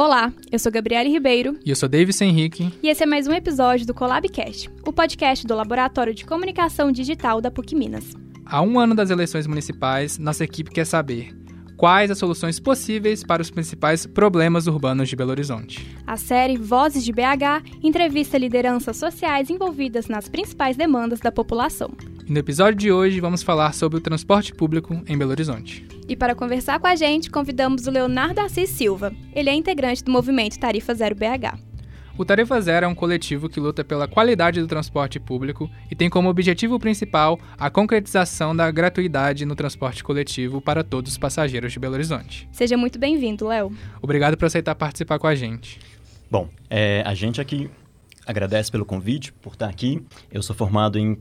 Olá, 0.00 0.32
eu 0.50 0.58
sou 0.58 0.72
Gabriele 0.72 1.10
Ribeiro. 1.10 1.58
E 1.62 1.68
eu 1.68 1.76
sou 1.76 1.86
Davis 1.86 2.18
Henrique. 2.22 2.72
E 2.82 2.88
esse 2.88 3.02
é 3.02 3.06
mais 3.06 3.26
um 3.26 3.34
episódio 3.34 3.86
do 3.86 3.92
Colabcast, 3.92 4.70
o 4.86 4.90
podcast 4.94 5.46
do 5.46 5.54
Laboratório 5.54 6.14
de 6.14 6.24
Comunicação 6.24 6.90
Digital 6.90 7.38
da 7.38 7.50
PUC 7.50 7.74
Minas. 7.74 8.14
Há 8.46 8.62
um 8.62 8.80
ano 8.80 8.94
das 8.94 9.10
eleições 9.10 9.46
municipais, 9.46 10.16
nossa 10.16 10.42
equipe 10.42 10.70
quer 10.70 10.86
saber 10.86 11.36
quais 11.76 12.10
as 12.10 12.16
soluções 12.16 12.58
possíveis 12.58 13.22
para 13.22 13.42
os 13.42 13.50
principais 13.50 14.06
problemas 14.06 14.66
urbanos 14.66 15.06
de 15.06 15.16
Belo 15.16 15.32
Horizonte. 15.32 15.94
A 16.06 16.16
série 16.16 16.56
Vozes 16.56 17.04
de 17.04 17.12
BH 17.12 17.62
entrevista 17.82 18.38
lideranças 18.38 18.96
sociais 18.96 19.50
envolvidas 19.50 20.08
nas 20.08 20.30
principais 20.30 20.78
demandas 20.78 21.20
da 21.20 21.30
população. 21.30 21.90
E 22.30 22.32
no 22.32 22.38
episódio 22.38 22.78
de 22.78 22.92
hoje 22.92 23.18
vamos 23.18 23.42
falar 23.42 23.74
sobre 23.74 23.98
o 23.98 24.00
transporte 24.00 24.54
público 24.54 25.02
em 25.08 25.18
Belo 25.18 25.32
Horizonte. 25.32 25.84
E 26.08 26.14
para 26.14 26.32
conversar 26.32 26.78
com 26.78 26.86
a 26.86 26.94
gente, 26.94 27.28
convidamos 27.28 27.88
o 27.88 27.90
Leonardo 27.90 28.40
Assis 28.40 28.70
Silva. 28.70 29.12
Ele 29.34 29.50
é 29.50 29.52
integrante 29.52 30.04
do 30.04 30.12
movimento 30.12 30.56
Tarifa 30.56 30.94
Zero 30.94 31.16
BH. 31.16 31.58
O 32.16 32.24
Tarifa 32.24 32.60
Zero 32.60 32.86
é 32.86 32.88
um 32.88 32.94
coletivo 32.94 33.48
que 33.48 33.58
luta 33.58 33.82
pela 33.82 34.06
qualidade 34.06 34.60
do 34.60 34.68
transporte 34.68 35.18
público 35.18 35.68
e 35.90 35.96
tem 35.96 36.08
como 36.08 36.28
objetivo 36.28 36.78
principal 36.78 37.36
a 37.58 37.68
concretização 37.68 38.54
da 38.54 38.70
gratuidade 38.70 39.44
no 39.44 39.56
transporte 39.56 40.04
coletivo 40.04 40.60
para 40.60 40.84
todos 40.84 41.10
os 41.10 41.18
passageiros 41.18 41.72
de 41.72 41.80
Belo 41.80 41.94
Horizonte. 41.94 42.48
Seja 42.52 42.76
muito 42.76 42.96
bem-vindo, 42.96 43.48
Léo. 43.48 43.72
Obrigado 44.00 44.36
por 44.36 44.44
aceitar 44.44 44.76
participar 44.76 45.18
com 45.18 45.26
a 45.26 45.34
gente. 45.34 45.80
Bom, 46.30 46.48
é, 46.70 47.02
a 47.04 47.12
gente 47.12 47.40
aqui 47.40 47.68
agradece 48.24 48.70
pelo 48.70 48.84
convite, 48.84 49.32
por 49.32 49.54
estar 49.54 49.68
aqui. 49.68 50.00
Eu 50.30 50.44
sou 50.44 50.54
formado 50.54 50.96
em 50.96 51.18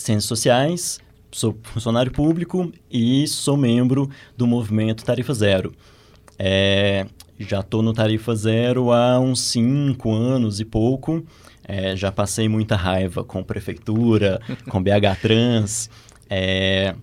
Ciências 0.00 0.24
Sociais, 0.24 0.98
sou 1.30 1.54
funcionário 1.62 2.10
público 2.10 2.72
e 2.90 3.28
sou 3.28 3.54
membro 3.54 4.08
do 4.34 4.46
movimento 4.46 5.04
Tarifa 5.04 5.34
Zero. 5.34 5.74
É, 6.38 7.06
já 7.38 7.60
estou 7.60 7.82
no 7.82 7.92
Tarifa 7.92 8.34
Zero 8.34 8.92
há 8.92 9.20
uns 9.20 9.42
cinco 9.42 10.10
anos 10.10 10.58
e 10.58 10.64
pouco. 10.64 11.22
É, 11.68 11.94
já 11.96 12.10
passei 12.10 12.48
muita 12.48 12.76
raiva 12.76 13.22
com 13.22 13.42
prefeitura, 13.42 14.40
com 14.70 14.82
BH 14.82 15.20
Trans. 15.20 15.90
É, 16.30 16.94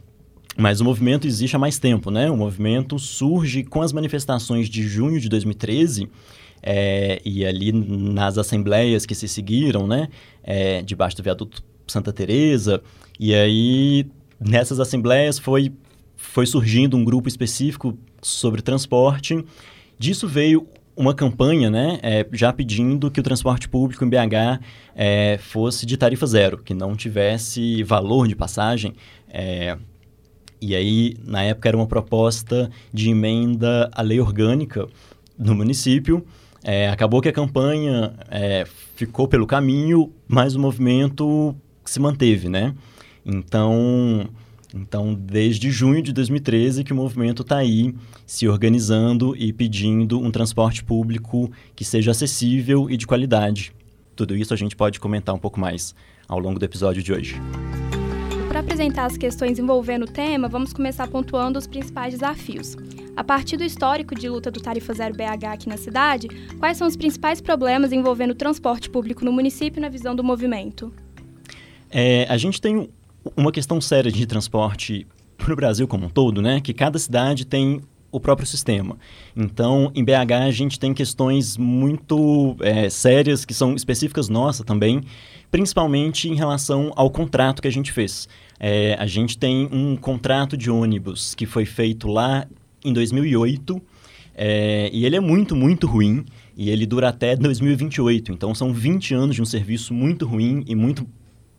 mas 0.58 0.82
o 0.82 0.84
movimento 0.84 1.28
existe 1.28 1.56
há 1.56 1.60
mais 1.60 1.78
tempo, 1.78 2.10
né? 2.10 2.32
O 2.32 2.36
movimento 2.36 2.98
surge 2.98 3.64
com 3.64 3.84
as 3.84 3.94
manifestações 3.94 4.68
de 4.68 4.82
junho 4.82 5.20
de 5.20 5.30
2013 5.30 6.10
é, 6.64 7.22
e 7.24 7.46
ali 7.46 7.72
nas 7.72 8.40
assembleias 8.40 9.06
que 9.06 9.14
se 9.14 9.28
seguiram, 9.28 9.86
né? 9.86 10.10
É, 10.44 10.82
debaixo 10.82 11.16
do 11.16 11.22
viaduto 11.22 11.64
Santa 11.88 12.14
Teresa. 12.14 12.82
E 13.20 13.34
aí, 13.34 14.06
nessas 14.40 14.80
assembleias 14.80 15.40
foi, 15.40 15.72
foi 16.16 16.46
surgindo 16.46 16.96
um 16.96 17.04
grupo 17.04 17.28
específico 17.28 17.98
sobre 18.22 18.62
transporte 18.62 19.44
Disso 20.00 20.28
veio 20.28 20.68
uma 20.96 21.14
campanha, 21.14 21.70
né, 21.70 22.00
é, 22.02 22.26
já 22.32 22.52
pedindo 22.54 23.10
que 23.10 23.20
o 23.20 23.24
transporte 23.24 23.68
público 23.68 24.04
em 24.04 24.10
BH 24.10 24.62
é, 24.96 25.38
fosse 25.40 25.86
de 25.86 25.98
tarifa 25.98 26.26
zero, 26.26 26.58
que 26.58 26.74
não 26.74 26.96
tivesse 26.96 27.84
valor 27.84 28.28
de 28.28 28.36
passagem. 28.36 28.94
É, 29.30 29.78
e 30.62 30.76
aí, 30.76 31.16
na 31.24 31.44
época, 31.44 31.68
era 31.68 31.78
uma 31.78 31.88
proposta 31.88 32.70
de 32.92 33.10
emenda 33.10 33.90
à 33.94 34.02
lei 34.02 34.20
orgânica 34.20 34.88
no 35.38 35.54
município. 35.54 36.26
É, 36.64 36.90
acabou 36.90 37.22
que 37.22 37.30
a 37.30 37.34
campanha 37.34 38.14
é, 38.30 38.66
ficou 38.96 39.28
pelo 39.28 39.46
caminho, 39.46 40.12
mas 40.28 40.56
o 40.56 40.60
movimento 40.60 41.56
se 41.90 42.00
manteve, 42.00 42.50
né? 42.50 42.74
Então, 43.26 44.30
então, 44.74 45.14
desde 45.14 45.72
junho 45.72 46.02
de 46.02 46.12
2013 46.12 46.84
que 46.84 46.94
o 46.94 46.96
movimento 46.96 47.42
está 47.42 47.58
aí 47.58 47.94
se 48.26 48.48
organizando 48.48 49.36
e 49.36 49.54
pedindo 49.54 50.20
um 50.20 50.30
transporte 50.30 50.84
público 50.84 51.52
que 51.76 51.86
seja 51.86 52.12
acessível 52.12 52.90
e 52.90 52.98
de 52.98 53.08
qualidade. 53.08 53.74
Tudo 54.16 54.36
isso 54.36 54.54
a 54.54 54.58
gente 54.58 54.76
pode 54.76 55.00
comentar 55.00 55.34
um 55.34 55.40
pouco 55.40 55.60
mais 55.60 55.96
ao 56.28 56.40
longo 56.40 56.60
do 56.60 56.66
episódio 56.66 57.02
de 57.02 57.14
hoje. 57.14 57.42
Para 58.48 58.60
apresentar 58.60 59.06
as 59.06 59.18
questões 59.18 59.60
envolvendo 59.60 60.04
o 60.04 60.12
tema, 60.12 60.48
vamos 60.48 60.74
começar 60.74 61.08
pontuando 61.08 61.60
os 61.60 61.68
principais 61.68 62.14
desafios. 62.14 62.76
A 63.16 63.24
partir 63.24 63.58
do 63.58 63.64
histórico 63.64 64.16
de 64.16 64.28
luta 64.28 64.52
do 64.52 64.60
Tarifa 64.60 64.94
Zero 64.94 65.16
BH 65.16 65.46
aqui 65.54 65.70
na 65.70 65.78
cidade, 65.78 66.28
quais 66.60 66.78
são 66.78 66.88
os 66.88 66.96
principais 66.96 67.40
problemas 67.40 67.92
envolvendo 67.92 68.32
o 68.32 68.36
transporte 68.36 68.90
público 68.90 69.24
no 69.24 69.32
município 69.32 69.82
na 69.82 69.90
visão 69.90 70.16
do 70.16 70.24
movimento? 70.24 70.92
É, 72.00 72.28
a 72.30 72.38
gente 72.38 72.62
tem 72.62 72.88
uma 73.36 73.52
questão 73.52 73.82
séria 73.82 74.12
de 74.12 74.24
transporte 74.28 75.08
para 75.36 75.52
o 75.52 75.56
Brasil 75.56 75.88
como 75.88 76.06
um 76.06 76.10
todo, 76.10 76.44
né? 76.44 76.62
Que 76.62 76.72
cada 76.72 77.00
cidade 77.00 77.44
tem 77.44 77.82
o 78.12 78.20
próprio 78.20 78.46
sistema. 78.46 79.00
Então, 79.36 79.92
em 79.96 80.04
BH, 80.04 80.34
a 80.46 80.52
gente 80.52 80.80
tem 80.80 80.94
questões 80.94 81.58
muito 81.58 82.56
é, 82.60 82.88
sérias 82.88 83.46
que 83.46 83.54
são 83.54 83.74
específicas 83.74 84.30
nossa 84.30 84.64
também, 84.64 85.02
principalmente 85.50 86.30
em 86.30 86.36
relação 86.36 86.94
ao 86.96 87.10
contrato 87.10 87.64
que 87.64 87.68
a 87.68 87.72
gente 87.72 87.92
fez. 87.92 88.30
É, 88.60 88.96
a 89.00 89.08
gente 89.08 89.36
tem 89.36 89.68
um 89.72 89.96
contrato 89.96 90.56
de 90.56 90.70
ônibus 90.70 91.34
que 91.34 91.48
foi 91.48 91.66
feito 91.66 92.08
lá 92.08 92.46
em 92.86 92.94
2008 92.94 93.82
é, 94.36 94.92
e 94.94 95.04
ele 95.04 95.16
é 95.16 95.20
muito, 95.20 95.56
muito 95.56 95.88
ruim 95.88 96.24
e 96.56 96.70
ele 96.70 96.86
dura 96.86 97.10
até 97.10 97.36
2028. 97.36 98.32
Então, 98.32 98.54
são 98.54 98.72
20 98.72 99.16
anos 99.16 99.36
de 99.36 99.42
um 99.42 99.46
serviço 99.46 99.96
muito 99.96 100.28
ruim 100.28 100.64
e 100.68 100.76
muito 100.76 101.08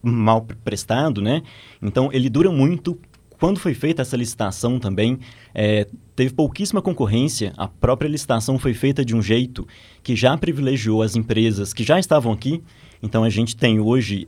mal 0.02 0.46
prestado, 0.64 1.20
né? 1.20 1.42
Então 1.82 2.10
ele 2.12 2.28
dura 2.28 2.50
muito. 2.50 2.98
Quando 3.38 3.60
foi 3.60 3.72
feita 3.72 4.02
essa 4.02 4.16
licitação 4.16 4.80
também, 4.80 5.18
é, 5.54 5.86
teve 6.16 6.34
pouquíssima 6.34 6.82
concorrência. 6.82 7.52
A 7.56 7.68
própria 7.68 8.08
licitação 8.08 8.58
foi 8.58 8.74
feita 8.74 9.04
de 9.04 9.14
um 9.14 9.22
jeito 9.22 9.66
que 10.02 10.16
já 10.16 10.36
privilegiou 10.36 11.02
as 11.02 11.14
empresas 11.14 11.72
que 11.72 11.84
já 11.84 11.98
estavam 12.00 12.32
aqui. 12.32 12.62
Então 13.00 13.22
a 13.22 13.30
gente 13.30 13.56
tem 13.56 13.78
hoje 13.78 14.26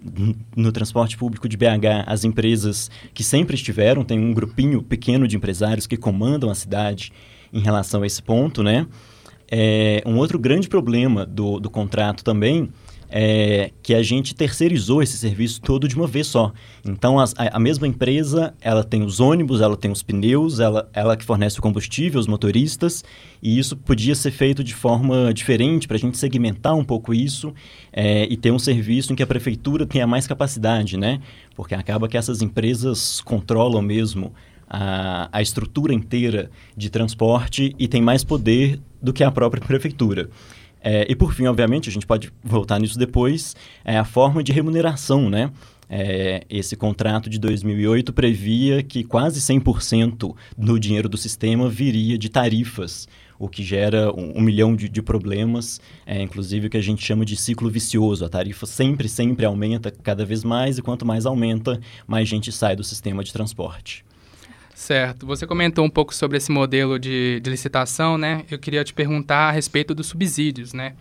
no 0.56 0.70
transporte 0.70 1.16
público 1.16 1.48
de 1.48 1.56
BH 1.56 2.06
as 2.06 2.24
empresas 2.24 2.90
que 3.12 3.24
sempre 3.24 3.56
estiveram, 3.56 4.04
tem 4.04 4.18
um 4.18 4.32
grupinho 4.32 4.80
pequeno 4.80 5.26
de 5.26 5.36
empresários 5.36 5.86
que 5.86 5.96
comandam 5.96 6.50
a 6.50 6.54
cidade 6.54 7.12
em 7.52 7.60
relação 7.60 8.02
a 8.02 8.06
esse 8.06 8.22
ponto, 8.22 8.62
né? 8.62 8.86
É, 9.50 10.00
um 10.06 10.16
outro 10.16 10.38
grande 10.38 10.68
problema 10.68 11.26
do, 11.26 11.58
do 11.58 11.68
contrato 11.68 12.22
também 12.22 12.70
é, 13.10 13.72
que 13.82 13.92
a 13.92 14.02
gente 14.02 14.34
terceirizou 14.34 15.02
esse 15.02 15.18
serviço 15.18 15.60
todo 15.60 15.88
de 15.88 15.96
uma 15.96 16.06
vez 16.06 16.28
só. 16.28 16.52
Então, 16.84 17.18
a, 17.18 17.24
a, 17.36 17.58
mesma 17.58 17.86
empresa, 17.86 18.54
ela 18.60 18.84
tem 18.84 19.02
os 19.02 19.18
ônibus, 19.18 19.60
ela 19.60 19.76
tem 19.76 19.90
os 19.90 20.02
pneus, 20.02 20.60
ela, 20.60 20.88
ela 20.92 21.16
que 21.16 21.24
fornece 21.24 21.58
o 21.58 21.62
combustível, 21.62 22.20
os 22.20 22.28
motoristas, 22.28 23.04
e 23.42 23.58
isso 23.58 23.76
podia 23.76 24.14
ser 24.14 24.30
feito 24.30 24.62
de 24.62 24.74
forma 24.74 25.34
diferente 25.34 25.88
para 25.88 25.96
a 25.96 26.00
gente 26.00 26.16
segmentar 26.16 26.76
um 26.76 26.84
pouco 26.84 27.12
isso 27.12 27.52
é, 27.92 28.24
e 28.30 28.36
ter 28.36 28.52
um 28.52 28.58
serviço 28.58 29.12
em 29.12 29.16
que 29.16 29.22
a 29.22 29.26
prefeitura 29.26 29.84
tenha 29.84 30.06
mais 30.06 30.26
capacidade, 30.26 30.96
né? 30.96 31.20
Porque 31.56 31.74
acaba 31.74 32.08
que 32.08 32.16
essas 32.16 32.40
empresas 32.40 33.20
controlam 33.20 33.82
mesmo 33.82 34.32
a, 34.68 35.28
a 35.32 35.42
estrutura 35.42 35.92
inteira 35.92 36.48
de 36.76 36.88
transporte 36.88 37.74
e 37.76 37.88
tem 37.88 38.00
mais 38.00 38.22
poder 38.22 38.80
do 39.02 39.12
que 39.12 39.24
a 39.24 39.32
própria 39.32 39.60
prefeitura. 39.60 40.30
É, 40.82 41.06
e 41.08 41.14
por 41.14 41.32
fim, 41.32 41.46
obviamente, 41.46 41.88
a 41.88 41.92
gente 41.92 42.06
pode 42.06 42.32
voltar 42.42 42.78
nisso 42.80 42.98
depois, 42.98 43.54
é 43.84 43.98
a 43.98 44.04
forma 44.04 44.42
de 44.42 44.52
remuneração, 44.52 45.28
né? 45.28 45.50
É, 45.92 46.44
esse 46.48 46.76
contrato 46.76 47.28
de 47.28 47.36
2008 47.38 48.12
previa 48.12 48.80
que 48.80 49.02
quase 49.02 49.40
100% 49.40 50.34
do 50.56 50.78
dinheiro 50.78 51.08
do 51.08 51.16
sistema 51.16 51.68
viria 51.68 52.16
de 52.16 52.28
tarifas, 52.28 53.08
o 53.40 53.48
que 53.48 53.64
gera 53.64 54.12
um, 54.14 54.38
um 54.38 54.40
milhão 54.40 54.76
de, 54.76 54.88
de 54.88 55.02
problemas, 55.02 55.80
é, 56.06 56.22
inclusive 56.22 56.68
o 56.68 56.70
que 56.70 56.76
a 56.76 56.82
gente 56.82 57.04
chama 57.04 57.24
de 57.24 57.34
ciclo 57.36 57.68
vicioso. 57.68 58.24
A 58.24 58.28
tarifa 58.28 58.66
sempre, 58.66 59.08
sempre 59.08 59.44
aumenta 59.44 59.90
cada 59.90 60.24
vez 60.24 60.44
mais, 60.44 60.78
e 60.78 60.82
quanto 60.82 61.04
mais 61.04 61.26
aumenta, 61.26 61.80
mais 62.06 62.28
gente 62.28 62.52
sai 62.52 62.76
do 62.76 62.84
sistema 62.84 63.24
de 63.24 63.32
transporte. 63.32 64.04
Certo. 64.80 65.26
Você 65.26 65.46
comentou 65.46 65.84
um 65.84 65.90
pouco 65.90 66.14
sobre 66.14 66.38
esse 66.38 66.50
modelo 66.50 66.98
de, 66.98 67.38
de, 67.40 67.50
licitação, 67.50 68.16
né? 68.16 68.46
Eu 68.50 68.58
queria 68.58 68.82
te 68.82 68.94
perguntar 68.94 69.50
a 69.50 69.50
respeito 69.50 69.94
dos 69.94 70.06
subsídios, 70.06 70.72
né? 70.72 70.94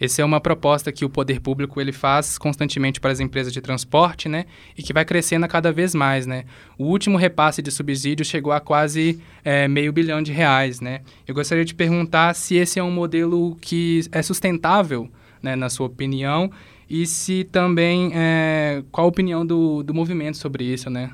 Essa 0.00 0.22
é 0.22 0.24
uma 0.24 0.40
proposta 0.40 0.90
que 0.90 1.04
o 1.04 1.10
poder 1.10 1.40
público 1.40 1.78
ele 1.78 1.92
faz 1.92 2.38
constantemente 2.38 2.98
para 2.98 3.12
as 3.12 3.20
empresas 3.20 3.52
de 3.52 3.60
transporte, 3.60 4.26
né? 4.26 4.46
E 4.74 4.82
que 4.82 4.90
vai 4.90 5.04
crescendo 5.04 5.46
cada 5.46 5.70
vez 5.70 5.94
mais, 5.94 6.26
né? 6.26 6.44
O 6.78 6.84
último 6.84 7.18
repasse 7.18 7.60
de 7.60 7.70
subsídio 7.70 8.24
chegou 8.24 8.54
a 8.54 8.58
quase 8.58 9.20
é, 9.44 9.68
meio 9.68 9.92
bilhão 9.92 10.22
de 10.22 10.32
reais, 10.32 10.80
né? 10.80 11.02
Eu 11.28 11.34
gostaria 11.34 11.64
de 11.64 11.74
perguntar 11.74 12.34
se 12.34 12.56
esse 12.56 12.78
é 12.78 12.82
um 12.82 12.90
modelo 12.90 13.54
que 13.60 14.00
é 14.12 14.22
sustentável, 14.22 15.10
né? 15.42 15.54
Na 15.54 15.68
sua 15.68 15.88
opinião, 15.88 16.50
e 16.88 17.06
se 17.06 17.44
também 17.44 18.12
é, 18.14 18.82
qual 18.90 19.04
a 19.04 19.08
opinião 19.08 19.44
do, 19.44 19.82
do 19.82 19.92
movimento 19.92 20.38
sobre 20.38 20.64
isso, 20.64 20.88
né? 20.88 21.10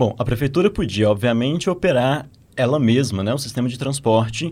Bom, 0.00 0.14
a 0.18 0.24
prefeitura 0.24 0.70
podia, 0.70 1.10
obviamente, 1.10 1.68
operar 1.68 2.26
ela 2.56 2.80
mesma, 2.80 3.22
né? 3.22 3.34
O 3.34 3.38
sistema 3.38 3.68
de 3.68 3.78
transporte 3.78 4.50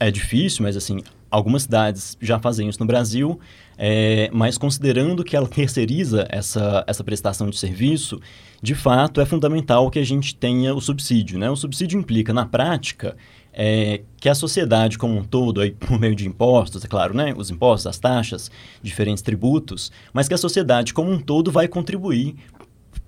é 0.00 0.10
difícil, 0.10 0.64
mas 0.64 0.76
assim, 0.76 1.00
algumas 1.30 1.62
cidades 1.62 2.18
já 2.20 2.40
fazem 2.40 2.68
isso 2.68 2.80
no 2.80 2.86
Brasil, 2.86 3.38
é, 3.78 4.28
mas 4.32 4.58
considerando 4.58 5.22
que 5.22 5.36
ela 5.36 5.46
terceiriza 5.46 6.26
essa, 6.28 6.82
essa 6.88 7.04
prestação 7.04 7.48
de 7.48 7.56
serviço, 7.56 8.20
de 8.60 8.74
fato 8.74 9.20
é 9.20 9.24
fundamental 9.24 9.88
que 9.92 10.00
a 10.00 10.04
gente 10.04 10.34
tenha 10.34 10.74
o 10.74 10.80
subsídio, 10.80 11.38
né? 11.38 11.48
O 11.48 11.54
subsídio 11.54 11.96
implica, 11.96 12.32
na 12.32 12.44
prática, 12.44 13.16
é 13.52 14.00
que 14.20 14.28
a 14.28 14.34
sociedade 14.34 14.98
como 14.98 15.16
um 15.16 15.22
todo, 15.22 15.60
aí, 15.60 15.70
por 15.78 16.00
meio 16.00 16.16
de 16.16 16.26
impostos, 16.26 16.84
é 16.84 16.88
claro, 16.88 17.14
né? 17.14 17.32
Os 17.36 17.48
impostos, 17.48 17.86
as 17.86 18.00
taxas, 18.00 18.50
diferentes 18.82 19.22
tributos, 19.22 19.92
mas 20.12 20.26
que 20.26 20.34
a 20.34 20.38
sociedade 20.38 20.92
como 20.92 21.12
um 21.12 21.20
todo 21.20 21.52
vai 21.52 21.68
contribuir 21.68 22.34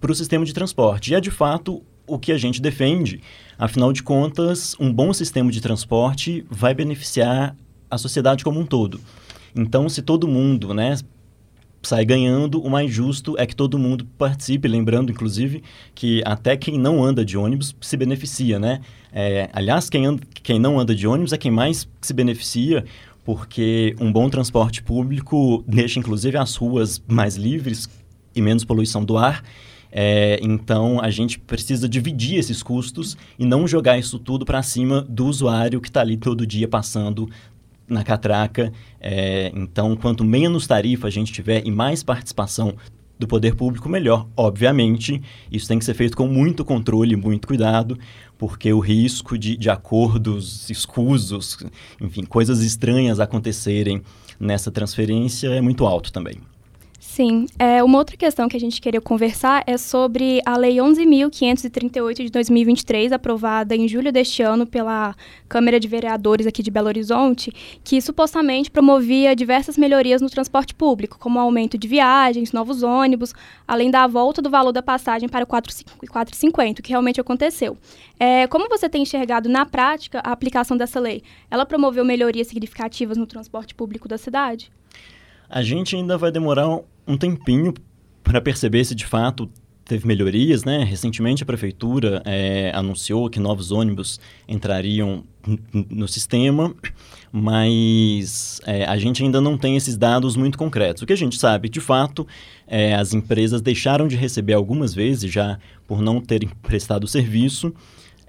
para 0.02 0.10
o 0.10 0.14
sistema 0.14 0.44
de 0.44 0.52
transporte. 0.52 1.12
E 1.12 1.14
é 1.14 1.20
de 1.20 1.30
fato 1.30 1.80
o 2.06 2.18
que 2.18 2.32
a 2.32 2.36
gente 2.36 2.60
defende. 2.60 3.20
Afinal 3.56 3.92
de 3.92 4.02
contas, 4.02 4.74
um 4.80 4.92
bom 4.92 5.12
sistema 5.12 5.50
de 5.50 5.60
transporte 5.60 6.44
vai 6.50 6.74
beneficiar 6.74 7.56
a 7.88 7.96
sociedade 7.96 8.42
como 8.42 8.58
um 8.58 8.66
todo. 8.66 9.00
Então, 9.54 9.88
se 9.88 10.02
todo 10.02 10.26
mundo, 10.26 10.74
né, 10.74 10.96
sai 11.82 12.04
ganhando, 12.04 12.60
o 12.60 12.68
mais 12.68 12.92
justo 12.92 13.36
é 13.38 13.46
que 13.46 13.54
todo 13.54 13.78
mundo 13.78 14.04
participe, 14.18 14.66
lembrando, 14.66 15.12
inclusive, 15.12 15.62
que 15.94 16.20
até 16.24 16.56
quem 16.56 16.78
não 16.78 17.04
anda 17.04 17.24
de 17.24 17.38
ônibus 17.38 17.74
se 17.80 17.96
beneficia, 17.96 18.58
né? 18.58 18.80
É, 19.12 19.48
aliás, 19.52 19.88
quem, 19.88 20.06
anda, 20.06 20.22
quem 20.42 20.58
não 20.58 20.80
anda 20.80 20.94
de 20.96 21.06
ônibus 21.06 21.32
é 21.32 21.38
quem 21.38 21.50
mais 21.50 21.88
se 22.00 22.12
beneficia, 22.12 22.84
porque 23.24 23.94
um 24.00 24.10
bom 24.10 24.28
transporte 24.28 24.82
público 24.82 25.62
deixa, 25.68 26.00
inclusive, 26.00 26.36
as 26.36 26.56
ruas 26.56 27.00
mais 27.06 27.36
livres 27.36 27.88
e 28.34 28.42
menos 28.42 28.64
poluição 28.64 29.04
do 29.04 29.16
ar. 29.16 29.44
É, 29.94 30.40
então, 30.42 30.98
a 31.00 31.10
gente 31.10 31.38
precisa 31.38 31.86
dividir 31.86 32.38
esses 32.38 32.62
custos 32.62 33.16
e 33.38 33.44
não 33.44 33.68
jogar 33.68 33.98
isso 33.98 34.18
tudo 34.18 34.44
para 34.46 34.62
cima 34.62 35.02
do 35.02 35.26
usuário 35.26 35.82
que 35.82 35.88
está 35.88 36.00
ali 36.00 36.16
todo 36.16 36.46
dia 36.46 36.66
passando 36.66 37.28
na 37.86 38.02
catraca. 38.02 38.72
É, 38.98 39.52
então, 39.54 39.94
quanto 39.94 40.24
menos 40.24 40.66
tarifa 40.66 41.08
a 41.08 41.10
gente 41.10 41.30
tiver 41.30 41.66
e 41.66 41.70
mais 41.70 42.02
participação 42.02 42.74
do 43.18 43.28
poder 43.28 43.54
público, 43.54 43.88
melhor. 43.88 44.26
Obviamente, 44.36 45.22
isso 45.50 45.68
tem 45.68 45.78
que 45.78 45.84
ser 45.84 45.94
feito 45.94 46.16
com 46.16 46.26
muito 46.26 46.64
controle, 46.64 47.14
muito 47.14 47.46
cuidado, 47.46 47.96
porque 48.36 48.72
o 48.72 48.80
risco 48.80 49.38
de, 49.38 49.56
de 49.56 49.70
acordos 49.70 50.68
escusos, 50.68 51.58
enfim, 52.00 52.24
coisas 52.24 52.62
estranhas 52.62 53.20
acontecerem 53.20 54.02
nessa 54.40 54.72
transferência 54.72 55.48
é 55.48 55.60
muito 55.60 55.86
alto 55.86 56.12
também. 56.12 56.38
Sim. 57.12 57.44
É, 57.58 57.84
uma 57.84 57.98
outra 57.98 58.16
questão 58.16 58.48
que 58.48 58.56
a 58.56 58.60
gente 58.60 58.80
queria 58.80 58.98
conversar 58.98 59.62
é 59.66 59.76
sobre 59.76 60.40
a 60.46 60.56
Lei 60.56 60.76
11.538 60.76 62.24
de 62.24 62.30
2023, 62.30 63.12
aprovada 63.12 63.76
em 63.76 63.86
julho 63.86 64.10
deste 64.10 64.42
ano 64.42 64.66
pela 64.66 65.14
Câmara 65.46 65.78
de 65.78 65.86
Vereadores 65.86 66.46
aqui 66.46 66.62
de 66.62 66.70
Belo 66.70 66.86
Horizonte, 66.88 67.52
que 67.84 68.00
supostamente 68.00 68.70
promovia 68.70 69.36
diversas 69.36 69.76
melhorias 69.76 70.22
no 70.22 70.30
transporte 70.30 70.74
público, 70.74 71.18
como 71.18 71.38
aumento 71.38 71.76
de 71.76 71.86
viagens, 71.86 72.50
novos 72.50 72.82
ônibus, 72.82 73.34
além 73.68 73.90
da 73.90 74.06
volta 74.06 74.40
do 74.40 74.48
valor 74.48 74.72
da 74.72 74.82
passagem 74.82 75.28
para 75.28 75.44
o 75.44 75.46
4,50, 75.46 76.80
que 76.80 76.88
realmente 76.88 77.20
aconteceu. 77.20 77.76
É, 78.18 78.46
como 78.46 78.70
você 78.70 78.88
tem 78.88 79.02
enxergado 79.02 79.50
na 79.50 79.66
prática 79.66 80.22
a 80.24 80.32
aplicação 80.32 80.78
dessa 80.78 80.98
lei? 80.98 81.22
Ela 81.50 81.66
promoveu 81.66 82.06
melhorias 82.06 82.46
significativas 82.46 83.18
no 83.18 83.26
transporte 83.26 83.74
público 83.74 84.08
da 84.08 84.16
cidade? 84.16 84.72
A 85.54 85.60
gente 85.60 85.94
ainda 85.94 86.16
vai 86.16 86.32
demorar 86.32 86.80
um 87.06 87.16
tempinho 87.16 87.74
para 88.22 88.40
perceber 88.40 88.84
se 88.84 88.94
de 88.94 89.06
fato 89.06 89.50
teve 89.84 90.06
melhorias, 90.06 90.64
né? 90.64 90.84
Recentemente 90.84 91.42
a 91.42 91.46
prefeitura 91.46 92.22
é, 92.24 92.70
anunciou 92.74 93.28
que 93.28 93.40
novos 93.40 93.70
ônibus 93.70 94.20
entrariam 94.48 95.24
no 95.90 96.06
sistema, 96.06 96.74
mas 97.32 98.60
é, 98.64 98.84
a 98.84 98.96
gente 98.96 99.22
ainda 99.22 99.40
não 99.40 99.58
tem 99.58 99.76
esses 99.76 99.96
dados 99.96 100.36
muito 100.36 100.56
concretos. 100.56 101.02
O 101.02 101.06
que 101.06 101.12
a 101.12 101.16
gente 101.16 101.36
sabe, 101.36 101.68
de 101.68 101.80
fato, 101.80 102.26
é, 102.66 102.94
as 102.94 103.12
empresas 103.12 103.60
deixaram 103.60 104.06
de 104.06 104.16
receber 104.16 104.54
algumas 104.54 104.94
vezes 104.94 105.30
já 105.30 105.58
por 105.86 106.00
não 106.00 106.20
terem 106.20 106.48
prestado 106.62 107.06
serviço. 107.08 107.74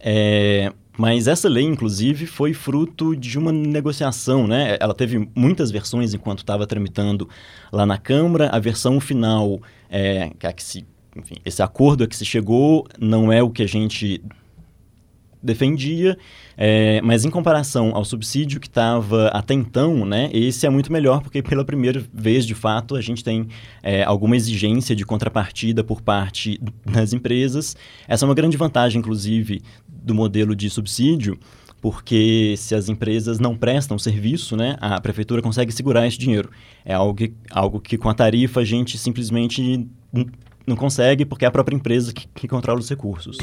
É, 0.03 0.71
mas 0.97 1.27
essa 1.27 1.47
lei, 1.47 1.63
inclusive, 1.63 2.27
foi 2.27 2.53
fruto 2.53 3.15
de 3.15 3.39
uma 3.39 3.51
negociação, 3.51 4.45
né? 4.45 4.77
Ela 4.79 4.93
teve 4.93 5.27
muitas 5.33 5.71
versões 5.71 6.13
enquanto 6.13 6.39
estava 6.39 6.67
tramitando 6.67 7.27
lá 7.71 7.85
na 7.85 7.97
Câmara. 7.97 8.49
A 8.49 8.59
versão 8.59 8.99
final, 8.99 9.59
é, 9.89 10.29
é 10.39 10.53
que 10.53 10.61
se, 10.61 10.85
enfim, 11.15 11.35
esse 11.43 11.63
acordo 11.63 12.03
a 12.03 12.07
que 12.07 12.15
se 12.15 12.25
chegou 12.25 12.85
não 12.99 13.31
é 13.31 13.41
o 13.41 13.49
que 13.49 13.63
a 13.63 13.67
gente 13.67 14.21
defendia, 15.43 16.17
é, 16.55 17.01
mas 17.01 17.25
em 17.25 17.29
comparação 17.29 17.93
ao 17.93 18.05
subsídio 18.05 18.59
que 18.59 18.67
estava 18.67 19.27
até 19.27 19.53
então, 19.53 20.05
né, 20.05 20.29
esse 20.31 20.65
é 20.65 20.69
muito 20.69 20.91
melhor 20.91 21.21
porque 21.21 21.43
pela 21.43 21.65
primeira 21.65 22.01
vez, 22.13 22.45
de 22.45 22.55
fato, 22.55 22.95
a 22.95 23.01
gente 23.01 23.23
tem 23.23 23.47
é, 23.81 24.03
alguma 24.03 24.37
exigência 24.37 24.95
de 24.95 25.05
contrapartida 25.05 25.83
por 25.83 26.01
parte 26.01 26.59
das 26.85 27.11
empresas. 27.11 27.75
Essa 28.07 28.25
é 28.25 28.27
uma 28.27 28.35
grande 28.35 28.55
vantagem, 28.55 28.99
inclusive, 28.99 29.61
do 30.03 30.13
modelo 30.13 30.55
de 30.55 30.69
subsídio, 30.69 31.37
porque 31.81 32.55
se 32.57 32.75
as 32.75 32.87
empresas 32.87 33.39
não 33.39 33.55
prestam 33.55 33.97
serviço, 33.97 34.55
né, 34.55 34.77
a 34.79 35.01
prefeitura 35.01 35.41
consegue 35.41 35.71
segurar 35.71 36.07
esse 36.07 36.17
dinheiro. 36.17 36.49
É 36.85 36.93
algo 36.93 37.13
que, 37.13 37.33
algo 37.51 37.79
que 37.79 37.97
com 37.97 38.09
a 38.09 38.13
tarifa 38.13 38.61
a 38.61 38.65
gente 38.65 38.97
simplesmente 38.97 39.87
não 40.65 40.75
consegue, 40.75 41.25
porque 41.25 41.45
é 41.45 41.47
a 41.47 41.51
própria 41.51 41.75
empresa 41.75 42.13
que, 42.13 42.27
que 42.27 42.47
controla 42.47 42.79
os 42.79 42.89
recursos. 42.89 43.37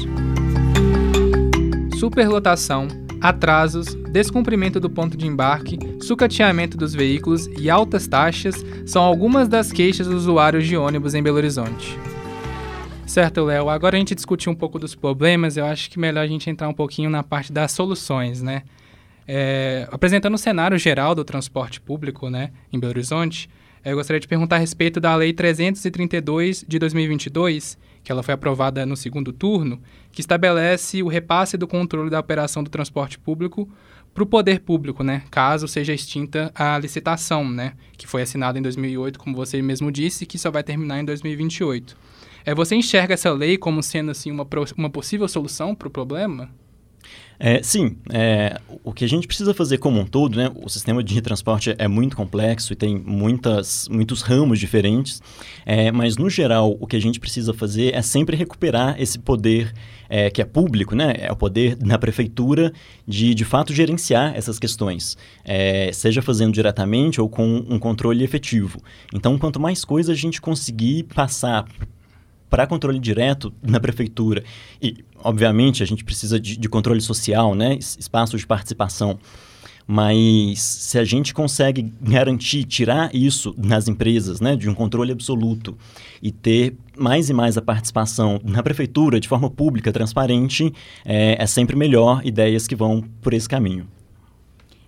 Superlotação, 1.99 2.87
atrasos, 3.21 3.93
descumprimento 4.11 4.79
do 4.79 4.89
ponto 4.89 5.15
de 5.15 5.27
embarque, 5.27 5.77
sucateamento 6.01 6.75
dos 6.75 6.95
veículos 6.95 7.45
e 7.59 7.69
altas 7.69 8.07
taxas 8.07 8.55
são 8.87 9.03
algumas 9.03 9.47
das 9.47 9.71
queixas 9.71 10.07
dos 10.07 10.23
usuários 10.23 10.65
de 10.65 10.75
ônibus 10.75 11.13
em 11.13 11.21
Belo 11.21 11.37
Horizonte. 11.37 11.95
Certo, 13.11 13.43
Léo. 13.43 13.67
Agora 13.67 13.97
a 13.97 13.99
gente 13.99 14.15
discutiu 14.15 14.53
um 14.53 14.55
pouco 14.55 14.79
dos 14.79 14.95
problemas, 14.95 15.57
eu 15.57 15.65
acho 15.65 15.89
que 15.89 15.99
melhor 15.99 16.21
a 16.21 16.27
gente 16.27 16.49
entrar 16.49 16.69
um 16.69 16.73
pouquinho 16.73 17.09
na 17.09 17.21
parte 17.21 17.51
das 17.51 17.73
soluções, 17.73 18.41
né? 18.41 18.63
É, 19.27 19.85
apresentando 19.91 20.35
o 20.35 20.37
cenário 20.37 20.77
geral 20.77 21.13
do 21.13 21.25
transporte 21.25 21.81
público, 21.81 22.29
né, 22.29 22.51
em 22.71 22.79
Belo 22.79 22.91
Horizonte, 22.91 23.49
eu 23.83 23.97
gostaria 23.97 24.21
de 24.21 24.29
perguntar 24.29 24.55
a 24.55 24.59
respeito 24.59 25.01
da 25.01 25.13
Lei 25.13 25.33
332 25.33 26.63
de 26.65 26.79
2022, 26.79 27.77
que 28.01 28.13
ela 28.13 28.23
foi 28.23 28.33
aprovada 28.33 28.85
no 28.85 28.95
segundo 28.95 29.33
turno, 29.33 29.81
que 30.13 30.21
estabelece 30.21 31.03
o 31.03 31.09
repasse 31.09 31.57
do 31.57 31.67
controle 31.67 32.09
da 32.09 32.17
operação 32.17 32.63
do 32.63 32.69
transporte 32.69 33.19
público 33.19 33.67
para 34.13 34.23
o 34.23 34.25
poder 34.25 34.61
público, 34.61 35.03
né, 35.03 35.23
caso 35.29 35.67
seja 35.67 35.93
extinta 35.93 36.49
a 36.55 36.79
licitação, 36.79 37.43
né, 37.49 37.73
que 37.97 38.07
foi 38.07 38.21
assinada 38.21 38.57
em 38.57 38.61
2008, 38.61 39.19
como 39.19 39.35
você 39.35 39.61
mesmo 39.61 39.91
disse, 39.91 40.25
que 40.25 40.39
só 40.39 40.49
vai 40.49 40.63
terminar 40.63 41.01
em 41.01 41.03
2028. 41.03 42.10
É, 42.45 42.53
você 42.53 42.75
enxerga 42.75 43.13
essa 43.13 43.31
lei 43.31 43.57
como 43.57 43.81
sendo 43.83 44.11
assim, 44.11 44.31
uma, 44.31 44.47
uma 44.77 44.89
possível 44.89 45.27
solução 45.27 45.75
para 45.75 45.87
o 45.87 45.91
problema? 45.91 46.49
É, 47.43 47.59
sim, 47.63 47.97
é, 48.13 48.61
o 48.83 48.93
que 48.93 49.03
a 49.03 49.09
gente 49.09 49.25
precisa 49.25 49.51
fazer 49.51 49.79
como 49.79 49.99
um 49.99 50.05
todo, 50.05 50.37
né, 50.37 50.51
o 50.63 50.69
sistema 50.69 51.03
de 51.03 51.19
transporte 51.23 51.73
é 51.75 51.87
muito 51.87 52.15
complexo 52.15 52.71
e 52.71 52.75
tem 52.75 52.95
muitas, 53.03 53.87
muitos 53.89 54.21
ramos 54.21 54.59
diferentes, 54.59 55.19
é, 55.65 55.91
mas 55.91 56.17
no 56.17 56.29
geral 56.29 56.77
o 56.79 56.85
que 56.85 56.95
a 56.95 57.01
gente 57.01 57.19
precisa 57.19 57.51
fazer 57.51 57.95
é 57.95 58.01
sempre 58.03 58.37
recuperar 58.37 58.95
esse 59.01 59.17
poder 59.17 59.73
é, 60.07 60.29
que 60.29 60.39
é 60.39 60.45
público, 60.45 60.95
né, 60.95 61.15
é 61.17 61.31
o 61.31 61.35
poder 61.35 61.75
da 61.75 61.97
prefeitura 61.97 62.71
de 63.07 63.33
de 63.33 63.43
fato 63.43 63.73
gerenciar 63.73 64.35
essas 64.35 64.59
questões, 64.59 65.17
é, 65.43 65.91
seja 65.91 66.21
fazendo 66.21 66.53
diretamente 66.53 67.19
ou 67.19 67.27
com 67.27 67.65
um 67.67 67.79
controle 67.79 68.23
efetivo. 68.23 68.79
Então, 69.11 69.39
quanto 69.39 69.59
mais 69.59 69.83
coisa 69.83 70.11
a 70.11 70.15
gente 70.15 70.39
conseguir 70.39 71.07
passar 71.15 71.65
para 72.51 72.67
controle 72.67 72.99
direto 72.99 73.53
na 73.63 73.79
prefeitura, 73.79 74.43
e 74.81 74.97
obviamente 75.23 75.81
a 75.81 75.85
gente 75.85 76.03
precisa 76.03 76.37
de, 76.37 76.57
de 76.57 76.67
controle 76.67 76.99
social, 76.99 77.55
né, 77.55 77.77
espaços 77.79 78.41
de 78.41 78.45
participação, 78.45 79.17
mas 79.87 80.59
se 80.59 80.99
a 80.99 81.05
gente 81.05 81.33
consegue 81.33 81.93
garantir, 82.01 82.65
tirar 82.65 83.09
isso 83.15 83.55
nas 83.57 83.87
empresas, 83.87 84.41
né, 84.41 84.57
de 84.57 84.69
um 84.69 84.73
controle 84.73 85.13
absoluto 85.13 85.77
e 86.21 86.29
ter 86.29 86.75
mais 86.97 87.29
e 87.29 87.33
mais 87.33 87.57
a 87.57 87.61
participação 87.61 88.39
na 88.43 88.61
prefeitura 88.61 89.17
de 89.17 89.29
forma 89.29 89.49
pública, 89.49 89.91
transparente, 89.91 90.73
é, 91.05 91.41
é 91.41 91.47
sempre 91.47 91.75
melhor 91.77 92.21
ideias 92.25 92.67
que 92.67 92.75
vão 92.75 93.01
por 93.21 93.33
esse 93.33 93.47
caminho. 93.47 93.87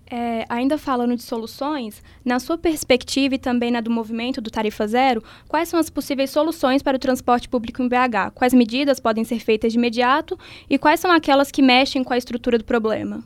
É, 0.06 0.46
ainda 0.50 0.78
falando 0.78 1.16
de 1.16 1.24
soluções, 1.24 2.04
na 2.24 2.40
sua 2.40 2.58
perspectiva 2.58 3.36
e 3.36 3.38
também 3.38 3.72
na 3.72 3.82
do 3.82 3.90
movimento 3.90 4.42
do 4.42 4.52
Tarifa 4.52 4.86
Zero, 4.86 5.24
quais 5.48 5.70
são 5.70 5.80
as 5.80 5.90
possíveis 5.90 6.30
soluções 6.30 6.84
para 6.84 6.98
o 6.98 7.00
transporte 7.00 7.50
público 7.50 7.82
em 7.82 7.88
BH? 7.88 8.32
Quais 8.36 8.54
medidas 8.54 9.00
podem 9.00 9.24
ser 9.24 9.40
feitas 9.40 9.72
de 9.72 9.78
imediato 9.78 10.38
e 10.70 10.78
quais 10.78 11.00
são 11.00 11.12
aquelas 11.12 11.50
que 11.50 11.62
mexem 11.62 12.04
com 12.04 12.14
a 12.14 12.18
estrutura 12.18 12.58
do 12.58 12.64
problema? 12.64 13.24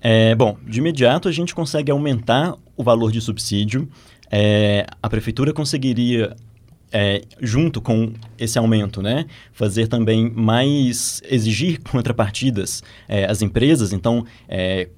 É, 0.00 0.34
bom, 0.34 0.56
de 0.66 0.78
imediato 0.78 1.28
a 1.28 1.32
gente 1.32 1.54
consegue 1.54 1.90
aumentar 1.90 2.56
o 2.76 2.82
valor 2.82 3.12
de 3.12 3.20
subsídio. 3.20 3.88
É, 4.30 4.86
a 5.02 5.08
prefeitura 5.08 5.52
conseguiria 5.52 6.34
é, 6.92 7.22
junto 7.40 7.80
com 7.80 8.12
esse 8.38 8.58
aumento, 8.58 9.00
né, 9.00 9.26
fazer 9.52 9.88
também 9.88 10.30
mais 10.30 11.22
exigir 11.24 11.80
contrapartidas 11.90 12.82
é, 13.08 13.24
às 13.24 13.40
empresas. 13.42 13.92
Então, 13.92 14.26
é, 14.48 14.88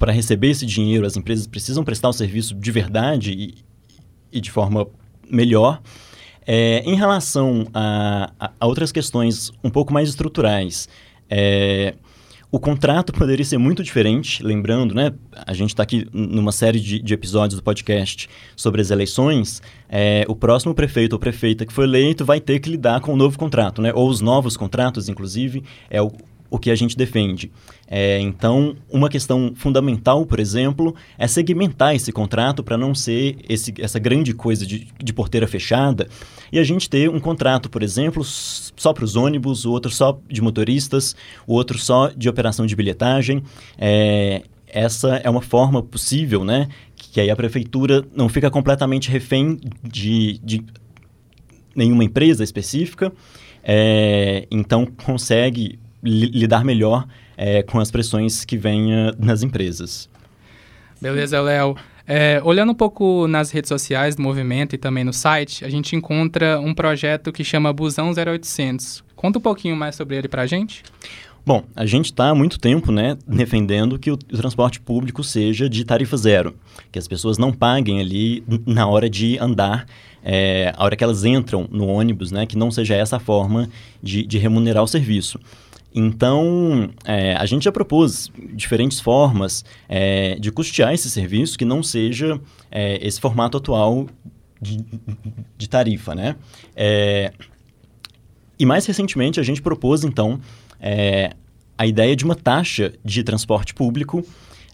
para 0.00 0.12
receber 0.12 0.48
esse 0.48 0.64
dinheiro, 0.64 1.06
as 1.06 1.14
empresas 1.14 1.46
precisam 1.46 1.84
prestar 1.84 2.08
o 2.08 2.12
serviço 2.14 2.54
de 2.54 2.72
verdade 2.72 3.32
e, 3.32 3.54
e 4.32 4.40
de 4.40 4.50
forma 4.50 4.86
melhor. 5.30 5.82
É, 6.46 6.82
em 6.86 6.94
relação 6.94 7.66
a, 7.74 8.32
a, 8.40 8.50
a, 8.58 8.66
outras 8.66 8.90
questões 8.90 9.52
um 9.62 9.68
pouco 9.68 9.92
mais 9.92 10.08
estruturais, 10.08 10.88
é, 11.28 11.94
o 12.50 12.58
contrato 12.58 13.12
poderia 13.14 13.44
ser 13.44 13.58
muito 13.58 13.82
diferente, 13.82 14.42
lembrando, 14.42 14.94
né? 14.94 15.12
A 15.46 15.52
gente 15.52 15.68
está 15.68 15.82
aqui 15.82 16.08
numa 16.14 16.50
série 16.50 16.80
de, 16.80 16.98
de, 16.98 17.12
episódios 17.12 17.60
do 17.60 17.62
podcast 17.62 18.26
sobre 18.56 18.80
as 18.80 18.90
eleições. 18.90 19.60
É, 19.86 20.24
o 20.26 20.34
próximo 20.34 20.74
prefeito 20.74 21.12
ou 21.12 21.18
prefeita 21.18 21.66
que 21.66 21.74
foi 21.74 21.84
eleito 21.84 22.24
vai 22.24 22.40
ter 22.40 22.58
que 22.58 22.70
lidar 22.70 23.02
com 23.02 23.12
o 23.12 23.16
novo 23.16 23.38
contrato, 23.38 23.82
né? 23.82 23.92
Ou 23.94 24.08
os 24.08 24.22
novos 24.22 24.56
contratos, 24.56 25.10
inclusive, 25.10 25.62
é 25.90 26.00
o, 26.00 26.10
o 26.50 26.58
que 26.58 26.70
a 26.70 26.74
gente 26.74 26.96
defende. 26.96 27.50
É, 27.86 28.20
então, 28.20 28.76
uma 28.90 29.08
questão 29.08 29.52
fundamental, 29.54 30.26
por 30.26 30.40
exemplo, 30.40 30.94
é 31.16 31.26
segmentar 31.26 31.94
esse 31.94 32.12
contrato 32.12 32.62
para 32.62 32.76
não 32.76 32.94
ser 32.94 33.36
esse, 33.48 33.72
essa 33.78 33.98
grande 33.98 34.34
coisa 34.34 34.66
de, 34.66 34.88
de 35.02 35.12
porteira 35.12 35.46
fechada 35.46 36.08
e 36.52 36.58
a 36.58 36.64
gente 36.64 36.90
ter 36.90 37.08
um 37.08 37.20
contrato, 37.20 37.68
por 37.68 37.82
exemplo, 37.82 38.24
só 38.24 38.92
para 38.92 39.04
os 39.04 39.16
ônibus, 39.16 39.64
o 39.64 39.70
outro 39.70 39.90
só 39.90 40.18
de 40.28 40.40
motoristas, 40.40 41.14
o 41.46 41.54
outro 41.54 41.78
só 41.78 42.08
de 42.08 42.28
operação 42.28 42.66
de 42.66 42.74
bilhetagem. 42.74 43.42
É, 43.78 44.42
essa 44.66 45.16
é 45.16 45.28
uma 45.28 45.42
forma 45.42 45.82
possível, 45.82 46.44
né? 46.44 46.68
Que 46.94 47.20
aí 47.20 47.30
a 47.30 47.36
prefeitura 47.36 48.04
não 48.14 48.28
fica 48.28 48.50
completamente 48.50 49.10
refém 49.10 49.58
de, 49.82 50.38
de 50.44 50.64
nenhuma 51.74 52.04
empresa 52.04 52.44
específica, 52.44 53.12
é, 53.62 54.46
então 54.50 54.86
consegue 54.86 55.78
lidar 56.02 56.64
melhor 56.64 57.06
é, 57.36 57.62
com 57.62 57.78
as 57.78 57.90
pressões 57.90 58.44
que 58.44 58.56
vêm 58.56 58.90
nas 59.18 59.42
empresas. 59.42 60.08
Beleza, 61.00 61.40
Léo. 61.40 61.76
É, 62.06 62.40
olhando 62.44 62.72
um 62.72 62.74
pouco 62.74 63.28
nas 63.28 63.50
redes 63.50 63.68
sociais 63.68 64.16
do 64.16 64.22
movimento 64.22 64.74
e 64.74 64.78
também 64.78 65.04
no 65.04 65.12
site, 65.12 65.64
a 65.64 65.68
gente 65.68 65.94
encontra 65.94 66.58
um 66.58 66.74
projeto 66.74 67.30
que 67.32 67.44
chama 67.44 67.72
Busão 67.72 68.10
0800. 68.10 69.04
Conta 69.14 69.38
um 69.38 69.42
pouquinho 69.42 69.76
mais 69.76 69.94
sobre 69.94 70.16
ele 70.16 70.26
para 70.26 70.42
a 70.42 70.46
gente. 70.46 70.82
Bom, 71.46 71.62
a 71.74 71.86
gente 71.86 72.06
está 72.06 72.28
há 72.28 72.34
muito 72.34 72.58
tempo 72.58 72.92
né, 72.92 73.16
defendendo 73.26 73.98
que 73.98 74.10
o, 74.10 74.14
o, 74.14 74.36
transporte 74.36 74.80
público 74.80 75.24
seja 75.24 75.70
de 75.70 75.84
tarifa 75.84 76.16
zero, 76.16 76.54
que 76.92 76.98
as 76.98 77.08
pessoas 77.08 77.38
não 77.38 77.52
paguem 77.52 78.00
ali 78.00 78.44
na 78.66 78.86
hora 78.86 79.08
de 79.08 79.38
andar, 79.38 79.86
é, 80.22 80.72
a 80.76 80.84
hora 80.84 80.96
que 80.96 81.02
elas 81.02 81.24
entram 81.24 81.66
no 81.70 81.86
ônibus, 81.86 82.30
né, 82.30 82.44
que 82.44 82.58
não 82.58 82.70
seja 82.70 82.94
essa 82.94 83.16
a 83.16 83.20
forma 83.20 83.70
de, 84.02 84.26
de 84.26 84.36
remunerar 84.36 84.82
o 84.82 84.88
serviço. 84.88 85.40
Então, 85.94 86.90
é, 87.04 87.34
a 87.34 87.44
gente 87.46 87.64
já 87.64 87.72
propôs 87.72 88.30
diferentes 88.52 89.00
formas 89.00 89.64
é, 89.88 90.36
de 90.36 90.52
custear 90.52 90.94
esse 90.94 91.10
serviço 91.10 91.58
que 91.58 91.64
não 91.64 91.82
seja 91.82 92.40
é, 92.70 93.04
esse 93.04 93.20
formato 93.20 93.56
atual 93.56 94.06
de, 94.60 94.84
de 95.58 95.68
tarifa, 95.68 96.14
né? 96.14 96.36
É, 96.76 97.32
e 98.58 98.66
mais 98.66 98.84
recentemente 98.86 99.40
a 99.40 99.42
gente 99.42 99.62
propôs, 99.62 100.04
então, 100.04 100.38
é, 100.78 101.32
a 101.76 101.86
ideia 101.86 102.14
de 102.14 102.24
uma 102.24 102.34
taxa 102.34 102.92
de 103.02 103.24
transporte 103.24 103.72
público, 103.72 104.22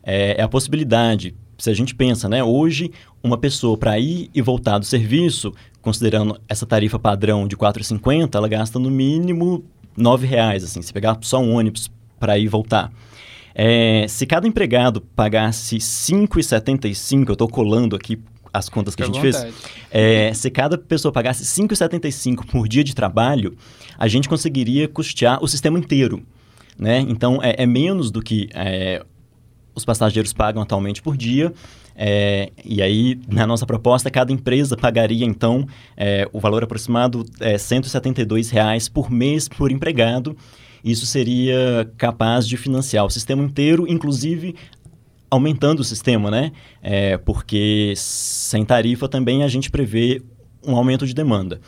é, 0.02 0.40
é, 0.40 0.42
a 0.42 0.48
possibilidade, 0.48 1.34
se 1.56 1.70
a 1.70 1.74
gente 1.74 1.94
pensa, 1.94 2.28
né? 2.28 2.42
Hoje, 2.42 2.90
uma 3.22 3.38
pessoa 3.38 3.78
para 3.78 3.98
ir 3.98 4.28
e 4.34 4.42
voltar 4.42 4.78
do 4.78 4.84
serviço, 4.84 5.54
considerando 5.80 6.36
essa 6.48 6.66
tarifa 6.66 6.98
padrão 6.98 7.46
de 7.46 7.54
R$ 7.54 7.60
4,50, 7.60 8.34
ela 8.34 8.48
gasta 8.48 8.78
no 8.78 8.90
mínimo 8.90 9.64
nove 9.96 10.26
reais, 10.26 10.64
assim, 10.64 10.82
se 10.82 10.92
pegar 10.92 11.18
só 11.22 11.38
um 11.40 11.54
ônibus 11.54 11.90
para 12.18 12.38
ir 12.38 12.44
e 12.44 12.48
voltar. 12.48 12.92
É, 13.54 14.06
se 14.08 14.26
cada 14.26 14.46
empregado 14.46 15.00
pagasse 15.00 15.76
5,75, 15.76 17.28
eu 17.28 17.32
estou 17.32 17.48
colando 17.48 17.96
aqui 17.96 18.20
as 18.52 18.68
contas 18.68 18.94
que 18.94 19.02
Fica 19.02 19.18
a 19.18 19.22
gente 19.22 19.32
fez. 19.38 19.54
É, 19.90 20.32
se 20.34 20.50
cada 20.50 20.76
pessoa 20.76 21.12
pagasse 21.12 21.44
5,75 21.44 22.46
por 22.46 22.68
dia 22.68 22.84
de 22.84 22.94
trabalho, 22.94 23.56
a 23.98 24.08
gente 24.08 24.28
conseguiria 24.28 24.88
custear 24.88 25.42
o 25.42 25.48
sistema 25.48 25.78
inteiro. 25.78 26.22
Né? 26.78 27.00
Então, 27.00 27.38
é, 27.42 27.62
é 27.62 27.66
menos 27.66 28.10
do 28.10 28.22
que 28.22 28.48
é, 28.54 29.04
os 29.74 29.84
passageiros 29.84 30.32
pagam 30.32 30.62
atualmente 30.62 31.02
por 31.02 31.16
dia. 31.16 31.52
É, 31.96 32.52
e 32.64 32.82
aí, 32.82 33.18
na 33.26 33.46
nossa 33.46 33.64
proposta, 33.64 34.10
cada 34.10 34.30
empresa 34.30 34.76
pagaria, 34.76 35.24
então, 35.24 35.66
é, 35.96 36.28
o 36.32 36.38
valor 36.38 36.62
aproximado 36.62 37.24
é 37.40 37.56
172 37.56 38.50
reais 38.50 38.88
por 38.88 39.10
mês 39.10 39.48
por 39.48 39.72
empregado. 39.72 40.36
Isso 40.84 41.06
seria 41.06 41.90
capaz 41.96 42.46
de 42.46 42.56
financiar 42.56 43.04
o 43.04 43.10
sistema 43.10 43.42
inteiro, 43.42 43.86
inclusive 43.88 44.54
aumentando 45.30 45.80
o 45.80 45.84
sistema, 45.84 46.30
né? 46.30 46.52
É, 46.82 47.16
porque 47.16 47.94
sem 47.96 48.64
tarifa 48.64 49.08
também 49.08 49.42
a 49.42 49.48
gente 49.48 49.70
prevê 49.70 50.22
um 50.64 50.76
aumento 50.76 51.06
de 51.06 51.14
demanda 51.14 51.60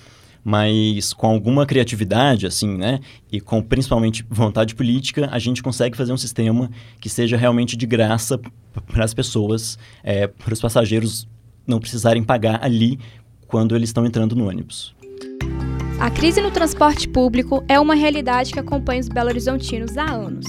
mas 0.44 1.12
com 1.12 1.26
alguma 1.26 1.66
criatividade, 1.66 2.47
assim, 2.47 2.75
né? 2.75 3.00
E 3.30 3.38
com 3.38 3.61
principalmente 3.61 4.25
vontade 4.30 4.75
política, 4.75 5.28
a 5.30 5.38
gente 5.38 5.62
consegue 5.62 5.94
fazer 5.94 6.11
um 6.11 6.16
sistema 6.16 6.70
que 6.99 7.11
seja 7.11 7.37
realmente 7.37 7.76
de 7.76 7.85
graça 7.85 8.40
para 8.80 9.04
as 9.04 9.14
pessoas, 9.14 9.78
é, 10.02 10.26
para 10.26 10.52
os 10.52 10.61
passageiros 10.61 11.28
não 11.66 11.78
precisarem 11.78 12.23
pagar 12.23 12.62
ali 12.62 12.99
quando 13.47 13.75
eles 13.75 13.90
estão 13.90 14.06
entrando 14.06 14.35
no 14.35 14.49
ônibus. 14.49 14.94
A 16.00 16.11
crise 16.11 16.40
no 16.40 16.50
transporte 16.50 17.08
público 17.08 17.64
é 17.66 17.78
uma 17.80 17.94
realidade 17.94 18.52
que 18.52 18.61
acompanha 18.61 19.00
os 19.00 19.08
belo-horizontinos 19.08 19.99
há 19.99 20.04
anos. 20.04 20.47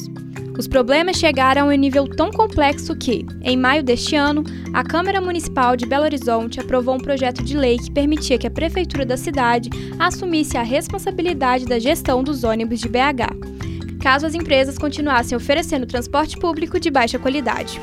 Os 0.59 0.67
problemas 0.67 1.17
chegaram 1.17 1.63
a 1.63 1.73
um 1.73 1.77
nível 1.77 2.05
tão 2.05 2.29
complexo 2.31 2.95
que, 2.95 3.25
em 3.41 3.57
maio 3.57 3.81
deste 3.81 4.15
ano, 4.15 4.43
a 4.73 4.83
Câmara 4.83 5.21
Municipal 5.21 5.75
de 5.75 5.85
Belo 5.85 6.03
Horizonte 6.03 6.59
aprovou 6.59 6.95
um 6.95 6.99
projeto 6.99 7.41
de 7.41 7.57
lei 7.57 7.77
que 7.77 7.89
permitia 7.89 8.37
que 8.37 8.45
a 8.45 8.51
prefeitura 8.51 9.05
da 9.05 9.15
cidade 9.15 9.69
assumisse 9.97 10.57
a 10.57 10.61
responsabilidade 10.61 11.65
da 11.65 11.79
gestão 11.79 12.21
dos 12.21 12.43
ônibus 12.43 12.81
de 12.81 12.89
BH, 12.89 13.97
caso 14.01 14.25
as 14.25 14.35
empresas 14.35 14.77
continuassem 14.77 15.35
oferecendo 15.35 15.85
transporte 15.85 16.37
público 16.37 16.79
de 16.79 16.91
baixa 16.91 17.17
qualidade. 17.17 17.79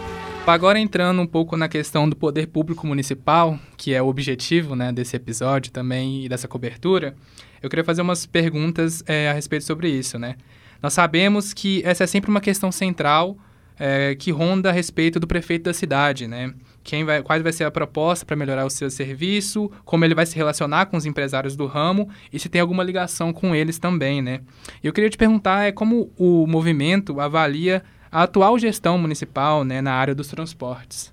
Agora 0.47 0.79
entrando 0.79 1.21
um 1.21 1.27
pouco 1.27 1.57
na 1.57 1.69
questão 1.69 2.09
do 2.09 2.15
poder 2.15 2.47
público 2.47 2.87
municipal, 2.87 3.59
que 3.77 3.93
é 3.93 4.01
o 4.01 4.07
objetivo 4.07 4.77
né, 4.77 4.93
desse 4.93 5.17
episódio 5.17 5.73
também 5.73 6.25
e 6.25 6.29
dessa 6.29 6.47
cobertura, 6.47 7.17
eu 7.61 7.69
queria 7.69 7.85
fazer 7.85 8.01
umas 8.01 8.27
perguntas 8.27 9.03
é, 9.09 9.29
a 9.29 9.33
respeito 9.33 9.65
sobre 9.65 9.91
isso, 9.91 10.21
né? 10.21 10.37
Nós 10.81 10.93
sabemos 10.93 11.53
que 11.53 11.83
essa 11.85 12.05
é 12.05 12.07
sempre 12.07 12.31
uma 12.31 12.41
questão 12.41 12.71
central 12.71 13.37
é, 13.77 14.15
que 14.15 14.31
ronda 14.31 14.71
a 14.71 14.73
respeito 14.73 15.19
do 15.19 15.27
prefeito 15.27 15.65
da 15.65 15.75
cidade, 15.75 16.29
né? 16.29 16.55
Quem 16.85 17.05
vai, 17.05 17.25
qual 17.25 17.43
vai 17.43 17.53
ser 17.53 17.65
a 17.65 17.71
proposta 17.71 18.25
para 18.25 18.37
melhorar 18.37 18.65
o 18.65 18.71
seu 18.71 18.89
serviço, 18.89 19.69
como 19.85 20.05
ele 20.05 20.15
vai 20.15 20.27
se 20.27 20.37
relacionar 20.37 20.87
com 20.87 20.97
os 20.97 21.05
empresários 21.05 21.57
do 21.57 21.67
ramo 21.67 22.09
e 22.33 22.39
se 22.39 22.49
tem 22.49 22.61
alguma 22.61 22.85
ligação 22.85 23.33
com 23.33 23.53
eles 23.53 23.81
também, 23.81 24.23
né? 24.23 24.43
Eu 24.81 24.93
queria 24.93 25.11
te 25.11 25.19
perguntar 25.19 25.65
é 25.65 25.73
como 25.73 26.13
o 26.17 26.47
movimento 26.47 27.21
avalia 27.21 27.83
a 28.17 28.23
atual 28.23 28.59
gestão 28.59 28.97
municipal 28.97 29.63
né, 29.63 29.83
na 29.83 29.93
área 29.93 30.15
dos 30.15 30.29
transportes. 30.29 31.13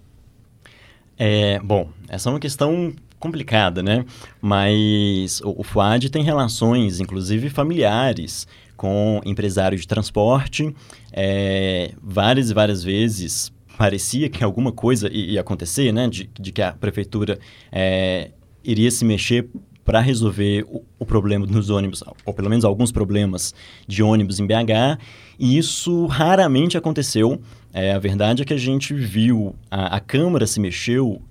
É, 1.18 1.60
bom, 1.60 1.90
essa 2.08 2.30
é 2.30 2.32
uma 2.32 2.40
questão 2.40 2.94
complicada, 3.20 3.84
né? 3.84 4.06
Mas 4.42 5.42
o, 5.42 5.54
o 5.58 5.64
FUAD 5.64 6.10
tem 6.10 6.24
relações, 6.24 7.02
inclusive 7.02 7.50
familiares, 7.50 8.48
com 8.78 9.20
empresários 9.26 9.82
de 9.82 9.88
transporte. 9.88 10.74
É, 11.12 11.92
várias 12.02 12.50
e 12.50 12.54
várias 12.54 12.86
vezes 12.86 13.52
parecia 13.78 14.30
que 14.30 14.42
alguma 14.42 14.72
coisa 14.72 15.12
ia 15.12 15.42
acontecer, 15.42 15.92
né? 15.92 16.08
De, 16.08 16.30
de 16.40 16.54
que 16.54 16.62
a 16.62 16.72
prefeitura 16.72 17.38
é, 17.70 18.32
iria 18.64 18.90
se 18.90 19.04
mexer 19.04 19.50
para 19.84 20.00
resolver 20.00 20.66
o, 20.70 20.84
o, 20.98 21.06
problema 21.06 21.46
dos 21.46 21.70
ônibus, 21.70 22.04
ou 22.26 22.34
pelo 22.34 22.50
menos 22.50 22.64
alguns 22.64 22.92
problemas 22.92 23.54
de 23.88 24.02
ônibus 24.02 24.40
em 24.40 24.48
BH, 24.48 25.00
e 25.38 25.58
isso 25.58 26.06
raramente 26.06 26.78
aconteceu. 26.78 27.42
É, 27.74 27.94
a 27.94 28.00
verdade 28.00 28.44
é 28.44 28.46
que 28.46 28.54
a 28.54 28.58
gente 28.58 28.94
viu, 28.94 29.56
a, 29.70 29.98
a 29.98 30.00
Câmara 30.00 30.48
se 30.48 30.60
mexeu 30.60 31.22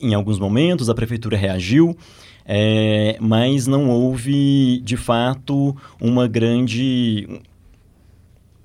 em 0.00 0.14
alguns 0.14 0.38
momentos, 0.38 0.88
a 0.88 0.94
prefeitura 0.94 1.36
reagiu, 1.36 1.96
é, 2.46 3.18
mas 3.20 3.66
não 3.66 3.90
houve, 3.90 4.80
de 4.82 4.96
fato, 4.96 5.76
uma 6.00 6.26
grande 6.26 7.40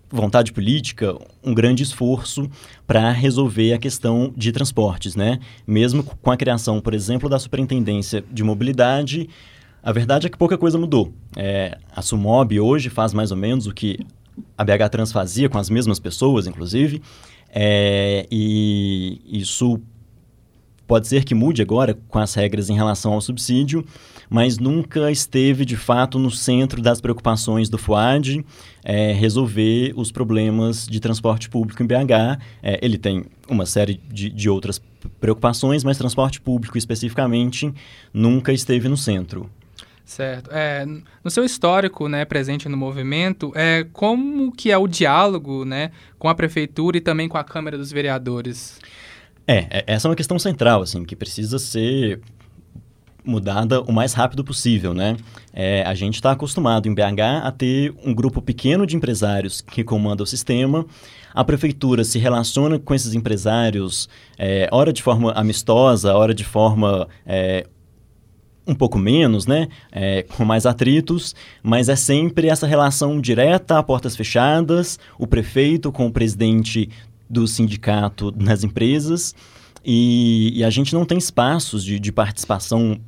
vontade 0.10 0.54
política, 0.54 1.18
um 1.44 1.54
grande 1.54 1.84
esforço 1.84 2.50
para 2.86 3.12
resolver 3.12 3.74
a 3.74 3.78
questão 3.78 4.34
de 4.36 4.52
transportes, 4.52 5.16
né? 5.16 5.40
Mesmo 5.66 6.04
com 6.04 6.32
a 6.32 6.38
criação, 6.38 6.80
por 6.80 6.94
exemplo, 6.94 7.28
da 7.28 7.40
Superintendência 7.40 8.24
de 8.32 8.44
Mobilidade, 8.44 9.30
a 9.82 9.92
verdade 9.92 10.28
é 10.28 10.30
que 10.30 10.38
pouca 10.38 10.58
coisa 10.58 10.78
mudou. 10.78 11.14
É, 11.36 11.78
a 11.96 12.02
Sumob 12.02 12.60
hoje 12.60 12.90
faz 12.90 13.14
mais 13.14 13.32
ou 13.32 13.38
menos 13.38 13.68
o 13.68 13.74
que 13.74 14.00
a 14.58 14.64
BH 14.64 14.90
Trans 14.92 15.12
fazia 15.12 15.48
com 15.48 15.58
as 15.58 15.70
mesmas 15.70 16.00
pessoas, 16.00 16.48
inclusive, 16.48 17.02
é, 17.50 18.26
e 18.32 19.22
isso 19.26 19.80
Pode 20.88 21.08
ser 21.08 21.24
que 21.24 21.34
mude 21.34 21.62
agora 21.62 21.98
com 22.08 22.20
as 22.20 22.34
regras 22.34 22.70
em 22.70 22.76
relação 22.76 23.14
ao 23.14 23.22
subsídio, 23.22 23.84
mas 24.30 24.58
nunca 24.58 25.12
esteve 25.12 25.66
de 25.66 25.76
fato 25.76 26.20
no 26.20 26.30
centro 26.30 26.82
das 26.82 27.02
preocupações 27.02 27.70
do 27.70 27.78
FUAD 27.78 28.46
é, 28.84 29.12
resolver 29.12 29.94
os 29.96 30.12
problemas 30.12 30.88
de 30.88 31.00
transporte 31.00 31.50
público 31.50 31.82
em 31.82 31.88
BH. 31.88 32.40
É, 32.62 32.80
ele 32.82 32.98
tem 32.98 33.26
uma 33.50 33.66
série 33.66 34.00
de, 34.12 34.30
de 34.30 34.50
outras 34.50 34.80
preocupações, 35.20 35.84
mas 35.84 35.98
transporte 35.98 36.40
público 36.40 36.78
especificamente 36.78 37.74
nunca 38.14 38.54
esteve 38.54 38.88
no 38.88 38.98
centro. 38.98 39.50
Certo. 40.06 40.52
É, 40.54 40.86
no 41.24 41.32
seu 41.32 41.44
histórico, 41.44 42.08
né, 42.08 42.26
presente 42.26 42.70
no 42.70 42.78
movimento, 42.78 43.52
é, 43.56 43.88
como 43.92 44.52
que 44.52 44.72
é 44.72 44.78
o 44.78 44.88
diálogo, 44.88 45.66
né, 45.66 45.92
com 46.20 46.30
a 46.30 46.36
prefeitura 46.36 46.98
e 46.98 47.02
também 47.02 47.28
com 47.28 47.40
a 47.40 47.44
Câmara 47.44 47.76
dos 47.76 47.92
Vereadores? 47.92 48.80
É, 49.48 49.58
é 49.70 49.84
essa 49.88 50.08
é 50.08 50.10
uma 50.10 50.16
questão 50.16 50.40
central, 50.40 50.82
assim, 50.82 51.04
que 51.04 51.16
precisa 51.16 51.60
ser 51.60 52.22
mudada 53.26 53.82
o 53.82 53.92
mais 53.92 54.14
rápido 54.14 54.44
possível, 54.44 54.94
né? 54.94 55.18
É, 55.52 55.84
a 55.84 55.96
gente 55.96 56.16
está 56.16 56.32
acostumado 56.32 56.88
em 56.88 56.94
BH 56.94 57.44
a 57.44 57.52
ter 57.52 57.94
um 58.06 58.14
grupo 58.14 58.42
pequeno 58.42 58.86
de 58.86 58.96
empresários 58.96 59.62
que 59.62 59.84
comanda 59.84 60.22
o 60.22 60.26
sistema. 60.28 60.86
A 61.34 61.44
prefeitura 61.44 62.04
se 62.04 62.20
relaciona 62.20 62.78
com 62.78 62.94
esses 62.94 63.14
empresários, 63.14 64.08
é, 64.38 64.70
ora 64.72 64.94
de 64.94 65.02
forma 65.02 65.32
amistosa, 65.32 66.14
ora 66.14 66.34
de 66.34 66.44
forma 66.44 67.08
é, 67.26 67.66
um 68.68 68.76
pouco 68.76 68.98
menos, 68.98 69.46
né? 69.46 69.68
É, 69.92 70.24
com 70.24 70.46
mais 70.46 70.66
atritos, 70.66 71.36
mas 71.62 71.90
é 71.90 71.96
sempre 71.96 72.48
essa 72.48 72.68
relação 72.68 73.20
direta, 73.20 73.78
a 73.78 73.84
portas 73.84 74.16
fechadas, 74.16 75.00
o 75.18 75.28
prefeito 75.28 75.92
com 75.92 76.08
o 76.08 76.12
presidente 76.12 76.90
do 77.30 77.48
sindicato 77.48 78.34
nas 78.36 78.64
empresas. 78.64 79.36
E, 79.84 80.52
e 80.56 80.64
a 80.64 80.70
gente 80.70 80.94
não 80.94 81.06
tem 81.06 81.18
espaços 81.18 81.84
de, 81.84 82.00
de 82.00 82.12
participação 82.12 83.00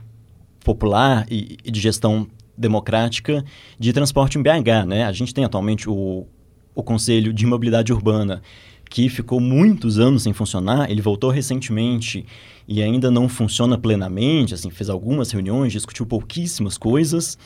popular 0.63 1.25
e, 1.29 1.57
e 1.63 1.71
de 1.71 1.79
gestão 1.79 2.27
democrática 2.57 3.43
de 3.79 3.93
transporte 3.93 4.37
em 4.37 4.41
BH, 4.41 4.85
né? 4.87 5.05
A 5.05 5.11
gente 5.11 5.33
tem 5.33 5.45
atualmente 5.45 5.89
o, 5.89 6.25
o 6.73 6.83
Conselho 6.83 7.31
de 7.31 7.45
Mobilidade 7.45 7.93
Urbana, 7.93 8.41
que 8.89 9.09
ficou 9.09 9.39
muitos 9.39 9.99
anos 9.99 10.23
sem 10.23 10.33
funcionar, 10.33 10.89
ele 10.89 11.01
voltou 11.01 11.29
recentemente 11.29 12.25
e 12.67 12.81
ainda 12.81 13.11
não 13.11 13.29
funciona 13.29 13.77
plenamente, 13.77 14.53
assim, 14.53 14.69
fez 14.69 14.89
algumas 14.89 15.31
reuniões, 15.31 15.71
discutiu 15.71 16.05
pouquíssimas 16.05 16.77
coisas, 16.77 17.37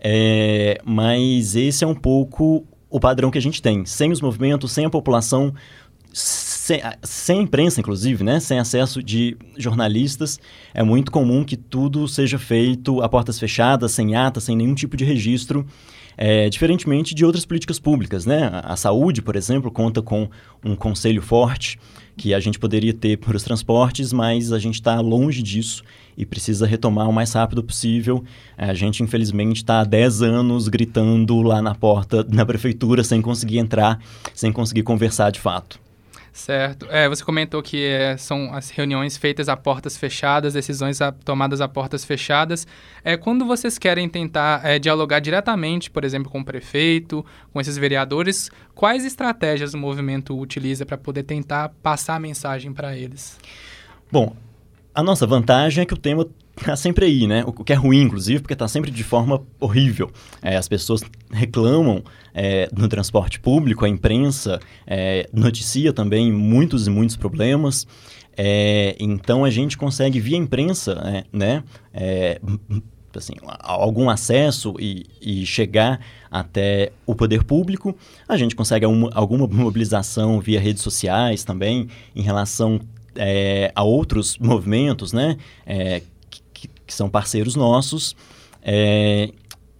é, 0.00 0.80
mas 0.84 1.56
esse 1.56 1.84
é 1.84 1.86
um 1.86 1.94
pouco 1.94 2.66
o 2.90 2.98
padrão 2.98 3.30
que 3.30 3.38
a 3.38 3.42
gente 3.42 3.60
tem. 3.60 3.84
Sem 3.84 4.10
os 4.10 4.20
movimentos, 4.20 4.72
sem 4.72 4.84
a 4.84 4.90
população 4.90 5.52
sem, 6.18 6.80
sem 7.02 7.42
imprensa, 7.42 7.80
inclusive, 7.80 8.24
né? 8.24 8.40
sem 8.40 8.58
acesso 8.58 9.02
de 9.02 9.36
jornalistas, 9.56 10.40
é 10.74 10.82
muito 10.82 11.12
comum 11.12 11.44
que 11.44 11.56
tudo 11.56 12.08
seja 12.08 12.38
feito 12.38 13.00
a 13.00 13.08
portas 13.08 13.38
fechadas, 13.38 13.92
sem 13.92 14.16
ata, 14.16 14.40
sem 14.40 14.56
nenhum 14.56 14.74
tipo 14.74 14.96
de 14.96 15.04
registro, 15.04 15.64
é, 16.16 16.48
diferentemente 16.48 17.14
de 17.14 17.24
outras 17.24 17.46
políticas 17.46 17.78
públicas. 17.78 18.26
Né? 18.26 18.50
A, 18.64 18.74
saúde, 18.74 19.22
por 19.22 19.36
exemplo, 19.36 19.70
conta 19.70 20.02
com 20.02 20.28
um 20.64 20.74
conselho 20.74 21.22
forte 21.22 21.78
que 22.16 22.34
a 22.34 22.40
gente 22.40 22.58
poderia 22.58 22.92
ter 22.92 23.16
para 23.16 23.36
os 23.36 23.44
transportes, 23.44 24.12
mas 24.12 24.52
a 24.52 24.58
gente 24.58 24.74
está 24.74 25.00
longe 25.00 25.40
disso 25.40 25.84
e 26.16 26.26
precisa 26.26 26.66
retomar 26.66 27.08
o 27.08 27.12
mais 27.12 27.32
rápido 27.32 27.62
possível. 27.62 28.24
A 28.56 28.74
gente, 28.74 29.04
infelizmente, 29.04 29.58
está 29.58 29.80
há 29.80 29.84
10 29.84 30.22
anos 30.22 30.66
gritando 30.66 31.40
lá 31.42 31.62
na 31.62 31.76
porta 31.76 32.24
da 32.24 32.44
prefeitura 32.44 33.04
sem 33.04 33.22
conseguir 33.22 33.58
entrar, 33.58 34.00
sem 34.34 34.50
conseguir 34.50 34.82
conversar 34.82 35.30
de 35.30 35.38
fato. 35.38 35.78
Certo. 36.38 36.86
É, 36.88 37.08
você 37.08 37.24
comentou 37.24 37.60
que 37.60 37.84
é, 37.84 38.16
são 38.16 38.54
as 38.54 38.70
reuniões 38.70 39.16
feitas 39.16 39.48
a 39.48 39.56
portas 39.56 39.96
fechadas, 39.96 40.54
decisões 40.54 41.00
a, 41.00 41.10
tomadas 41.10 41.60
a 41.60 41.66
portas 41.66 42.04
fechadas. 42.04 42.64
É, 43.02 43.16
quando 43.16 43.44
vocês 43.44 43.76
querem 43.76 44.08
tentar 44.08 44.64
é, 44.64 44.78
dialogar 44.78 45.18
diretamente, 45.18 45.90
por 45.90 46.04
exemplo, 46.04 46.30
com 46.30 46.38
o 46.38 46.44
prefeito, 46.44 47.26
com 47.52 47.60
esses 47.60 47.76
vereadores, 47.76 48.52
quais 48.72 49.04
estratégias 49.04 49.74
o 49.74 49.78
movimento 49.78 50.38
utiliza 50.38 50.86
para 50.86 50.96
poder 50.96 51.24
tentar 51.24 51.70
passar 51.82 52.14
a 52.14 52.20
mensagem 52.20 52.72
para 52.72 52.96
eles? 52.96 53.36
Bom, 54.10 54.36
a 54.94 55.02
nossa 55.02 55.26
vantagem 55.26 55.82
é 55.82 55.84
que 55.84 55.94
o 55.94 55.98
tema 55.98 56.24
está 56.62 56.76
sempre 56.76 57.06
aí, 57.06 57.26
né? 57.26 57.44
O 57.46 57.52
que 57.52 57.72
é 57.72 57.76
ruim, 57.76 58.02
inclusive, 58.02 58.40
porque 58.40 58.54
está 58.54 58.68
sempre 58.68 58.90
de 58.90 59.04
forma 59.04 59.42
horrível. 59.60 60.10
É, 60.42 60.56
as 60.56 60.68
pessoas 60.68 61.02
reclamam 61.30 62.02
é, 62.34 62.68
no 62.76 62.88
transporte 62.88 63.40
público, 63.40 63.84
a 63.84 63.88
imprensa 63.88 64.60
é, 64.86 65.28
noticia 65.32 65.92
também 65.92 66.32
muitos 66.32 66.86
e 66.86 66.90
muitos 66.90 67.16
problemas. 67.16 67.86
É, 68.36 68.94
então 69.00 69.44
a 69.44 69.50
gente 69.50 69.76
consegue 69.76 70.20
via 70.20 70.36
imprensa, 70.36 70.94
né? 70.94 71.24
né 71.32 71.64
é, 71.92 72.40
assim, 73.16 73.32
algum 73.42 74.08
acesso 74.08 74.74
e, 74.78 75.06
e, 75.20 75.44
chegar 75.44 76.00
até 76.30 76.92
o 77.04 77.14
poder 77.14 77.42
público. 77.42 77.96
A 78.28 78.36
gente 78.36 78.54
consegue 78.54 78.84
alguma, 78.84 79.10
alguma 79.12 79.46
mobilização 79.46 80.40
via 80.40 80.60
redes 80.60 80.82
sociais 80.82 81.42
também 81.42 81.88
em 82.14 82.22
relação 82.22 82.80
é, 83.16 83.72
a 83.74 83.82
outros 83.82 84.38
movimentos, 84.38 85.12
né? 85.12 85.36
É, 85.66 86.02
são 86.98 87.08
parceiros 87.08 87.56
nossos. 87.56 88.14
É, 88.62 89.30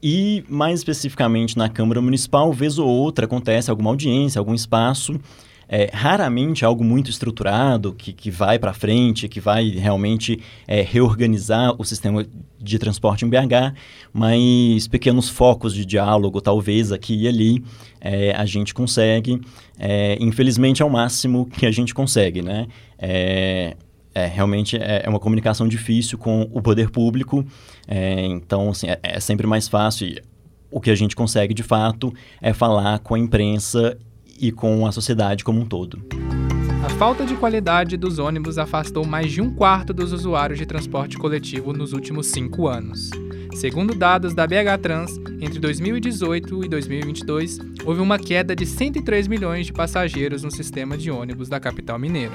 e, 0.03 0.45
mais 0.49 0.81
especificamente, 0.81 1.59
na 1.59 1.69
Câmara 1.69 2.01
Municipal, 2.01 2.53
vez 2.53 2.79
ou 2.79 2.89
outra 2.89 3.27
acontece 3.27 3.71
alguma 3.71 3.91
audiência, 3.91 4.39
algum 4.39 4.55
espaço. 4.55 5.21
É, 5.71 5.91
raramente 5.93 6.65
algo 6.65 6.83
muito 6.83 7.11
estruturado, 7.11 7.93
que, 7.93 8.11
que 8.15 8.31
vai 8.31 8.59
para 8.59 8.73
frente, 8.73 9.29
que 9.29 9.39
vai 9.39 9.69
realmente 9.69 10.41
é, 10.67 10.81
reorganizar 10.81 11.75
o 11.79 11.85
sistema 11.85 12.25
de 12.59 12.79
transporte 12.79 13.27
em 13.27 13.29
BH, 13.29 13.75
mas 14.11 14.89
pequenos 14.89 15.29
focos 15.29 15.75
de 15.75 15.85
diálogo, 15.85 16.41
talvez 16.41 16.91
aqui 16.91 17.25
e 17.25 17.29
ali, 17.29 17.63
é, 18.01 18.33
a 18.35 18.47
gente 18.47 18.73
consegue. 18.73 19.41
Infelizmente, 20.19 20.83
é 20.83 20.85
o 20.87 20.91
máximo 20.91 21.45
que 21.45 21.67
a 21.67 21.71
gente 21.71 21.95
consegue, 21.95 22.41
né? 22.41 22.67
É, 24.19 24.27
realmente 24.27 24.77
é, 24.77 25.03
é, 25.05 25.09
uma 25.09 25.21
comunicação 25.21 25.69
difícil 25.69 26.19
com 26.19 26.43
o 26.53 26.61
poder 26.61 26.91
público, 26.91 27.47
é, 27.87 28.27
então 28.27 28.71
assim, 28.71 28.89
é, 28.89 28.99
é, 29.01 29.21
sempre 29.21 29.47
mais 29.47 29.69
fácil. 29.69 30.21
O 30.73 30.81
que 30.81 30.91
a 30.91 30.95
gente 30.97 31.15
consegue 31.15 31.55
de 31.55 31.63
fato 31.63 32.13
é 32.43 32.53
falar 32.53 32.99
com 32.99 33.15
a 33.15 33.19
imprensa 33.19 33.97
e 34.41 34.51
com 34.51 34.85
a 34.87 34.91
sociedade 34.91 35.45
como 35.45 35.61
um 35.61 35.65
todo. 35.65 36.03
A 36.85 36.89
falta 36.99 37.25
de 37.25 37.37
qualidade 37.37 37.97
dos 37.97 38.19
ônibus 38.19 38.59
afastou 38.59 39.07
mais 39.07 39.31
de 39.31 39.41
um 39.41 39.55
quarto 39.55 39.95
dos 39.95 40.13
usuários 40.13 40.59
de 40.59 40.67
transporte 40.67 41.17
coletivo 41.17 41.73
nos 41.73 41.93
últimos 41.93 42.27
cinco 42.27 42.67
anos. 42.67 43.11
Segundo 43.55 43.95
dados 43.95 44.35
da 44.35 44.47
BH 44.49 44.83
Trans, 44.83 45.17
entre 45.41 45.61
2018 45.61 46.65
e 46.65 46.69
2022, 46.69 47.59
houve 47.85 48.01
uma 48.01 48.19
queda 48.19 48.55
de 48.55 48.67
103 48.67 49.29
milhões 49.29 49.67
de 49.67 49.73
passageiros 49.73 50.43
no 50.43 50.51
sistema 50.51 50.99
de 50.99 51.09
ônibus 51.09 51.49
da 51.49 51.61
capital 51.61 52.01
mineira. 52.01 52.35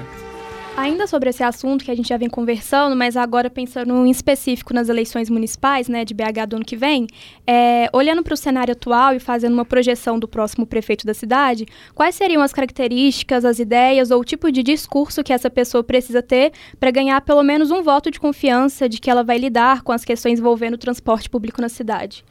Ainda 0.75 1.05
sobre 1.05 1.29
esse 1.29 1.43
assunto 1.43 1.85
que 1.85 1.91
a 1.91 1.95
gente 1.95 2.09
já 2.09 2.17
vem 2.17 2.27
conversando, 2.27 2.95
mas 2.95 3.15
agora 3.15 3.47
pensando 3.47 3.93
em 4.05 4.09
específico 4.09 4.73
nas 4.73 4.89
eleições 4.89 5.29
municipais, 5.29 5.87
né, 5.87 6.03
de 6.03 6.15
BH 6.15 6.47
do 6.47 6.55
ano 6.55 6.65
que 6.65 6.75
vem, 6.75 7.05
é, 7.45 7.87
olhando 7.93 8.23
para 8.23 8.33
o 8.33 8.37
cenário 8.37 8.71
atual 8.71 9.13
e 9.13 9.19
fazendo 9.19 9.53
uma 9.53 9.63
projeção 9.63 10.17
do 10.17 10.27
próximo 10.27 10.65
prefeito 10.65 11.05
da 11.05 11.13
cidade, 11.13 11.67
quais 11.93 12.15
seriam 12.15 12.41
as 12.41 12.51
características, 12.51 13.45
as 13.45 13.59
ideias 13.59 14.09
ou 14.09 14.21
o 14.21 14.25
tipo 14.25 14.51
de 14.51 14.63
discurso 14.63 15.23
que 15.23 15.31
essa 15.31 15.47
pessoa 15.47 15.83
precisa 15.83 16.23
ter 16.23 16.51
para 16.79 16.89
ganhar 16.89 17.21
pelo 17.21 17.43
menos 17.43 17.69
um 17.69 17.83
voto 17.83 18.09
de 18.09 18.19
confiança 18.19 18.89
de 18.89 18.99
que 18.99 19.11
ela 19.11 19.23
vai 19.23 19.37
lidar 19.37 19.83
com 19.83 19.91
as 19.91 20.03
questões 20.03 20.39
envolvendo 20.39 20.73
o 20.73 20.79
transporte 20.79 21.29
público 21.29 21.61
na 21.61 21.69
cidade? 21.69 22.25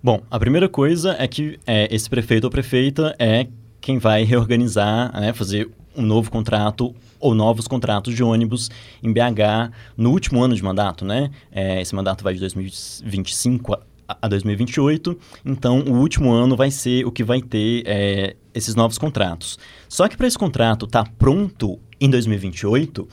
Bom, 0.00 0.22
a 0.30 0.38
primeira 0.38 0.68
coisa 0.68 1.16
é 1.18 1.26
que 1.26 1.58
é, 1.66 1.92
esse 1.92 2.08
prefeito 2.08 2.44
ou 2.44 2.50
prefeita 2.50 3.16
é 3.18 3.48
quem 3.80 3.98
vai 3.98 4.22
reorganizar, 4.22 5.12
né, 5.20 5.32
fazer 5.32 5.68
um 5.98 6.02
novo 6.02 6.30
contrato 6.30 6.94
ou 7.18 7.34
novos 7.34 7.66
contratos 7.66 8.14
de 8.14 8.22
ônibus 8.22 8.70
em 9.02 9.12
BH 9.12 9.72
no 9.96 10.10
último 10.10 10.42
ano 10.42 10.54
de 10.54 10.62
mandato, 10.62 11.04
né? 11.04 11.30
É, 11.50 11.82
esse 11.82 11.94
mandato 11.94 12.22
vai 12.22 12.34
de 12.34 12.40
2025 12.40 13.74
a, 13.74 14.18
a 14.22 14.28
2028, 14.28 15.18
então 15.44 15.80
o 15.80 15.94
último 15.98 16.30
ano 16.30 16.56
vai 16.56 16.70
ser 16.70 17.04
o 17.04 17.10
que 17.10 17.24
vai 17.24 17.42
ter 17.42 17.82
é, 17.84 18.36
esses 18.54 18.74
novos 18.74 18.96
contratos. 18.96 19.58
Só 19.88 20.06
que 20.08 20.16
para 20.16 20.26
esse 20.26 20.38
contrato 20.38 20.86
estar 20.86 21.04
tá 21.04 21.10
pronto 21.18 21.78
em 22.00 22.08
2028, 22.08 23.08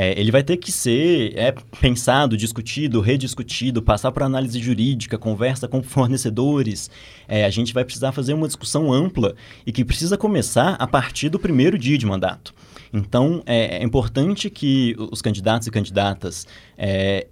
é, 0.00 0.18
ele 0.18 0.30
vai 0.30 0.44
ter 0.44 0.56
que 0.56 0.70
ser 0.70 1.36
é, 1.36 1.52
pensado, 1.80 2.36
discutido, 2.36 3.00
rediscutido, 3.00 3.82
passar 3.82 4.12
por 4.12 4.22
análise 4.22 4.56
jurídica, 4.60 5.18
conversa 5.18 5.66
com 5.66 5.82
fornecedores. 5.82 6.88
É, 7.26 7.44
a 7.44 7.50
gente 7.50 7.74
vai 7.74 7.84
precisar 7.84 8.12
fazer 8.12 8.32
uma 8.32 8.46
discussão 8.46 8.92
ampla 8.92 9.34
e 9.66 9.72
que 9.72 9.84
precisa 9.84 10.16
começar 10.16 10.74
a 10.74 10.86
partir 10.86 11.28
do 11.28 11.38
primeiro 11.40 11.76
dia 11.76 11.98
de 11.98 12.06
mandato. 12.06 12.54
Então, 12.92 13.42
é, 13.44 13.78
é 13.78 13.82
importante 13.82 14.48
que 14.48 14.94
os 15.10 15.20
candidatos 15.20 15.66
e 15.66 15.70
candidatas 15.72 16.46
é, 16.76 17.26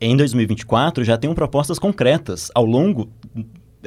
em 0.00 0.16
2024 0.16 1.04
já 1.04 1.16
tenham 1.16 1.36
propostas 1.36 1.78
concretas 1.78 2.50
ao 2.52 2.64
longo 2.64 3.12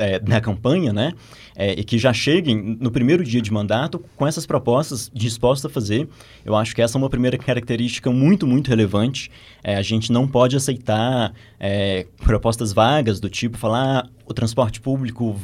é, 0.01 0.19
da 0.19 0.41
campanha, 0.41 0.91
né? 0.91 1.13
É, 1.55 1.73
e 1.73 1.83
que 1.83 1.97
já 1.97 2.11
cheguem 2.11 2.77
no 2.79 2.89
primeiro 2.89 3.23
dia 3.23 3.41
de 3.41 3.51
mandato 3.51 4.03
com 4.15 4.25
essas 4.25 4.45
propostas 4.45 5.11
dispostas 5.13 5.69
a 5.69 5.73
fazer. 5.73 6.07
Eu 6.43 6.55
acho 6.55 6.73
que 6.73 6.81
essa 6.81 6.97
é 6.97 6.99
uma 6.99 7.09
primeira 7.09 7.37
característica 7.37 8.09
muito, 8.09 8.47
muito 8.47 8.69
relevante. 8.69 9.29
É, 9.63 9.75
a 9.75 9.81
gente 9.81 10.11
não 10.11 10.27
pode 10.27 10.55
aceitar 10.55 11.33
é, 11.59 12.07
propostas 12.23 12.73
vagas 12.73 13.19
do 13.19 13.29
tipo 13.29 13.57
falar 13.57 13.81
ah, 13.81 14.09
o 14.25 14.33
transporte 14.33 14.79
público 14.79 15.35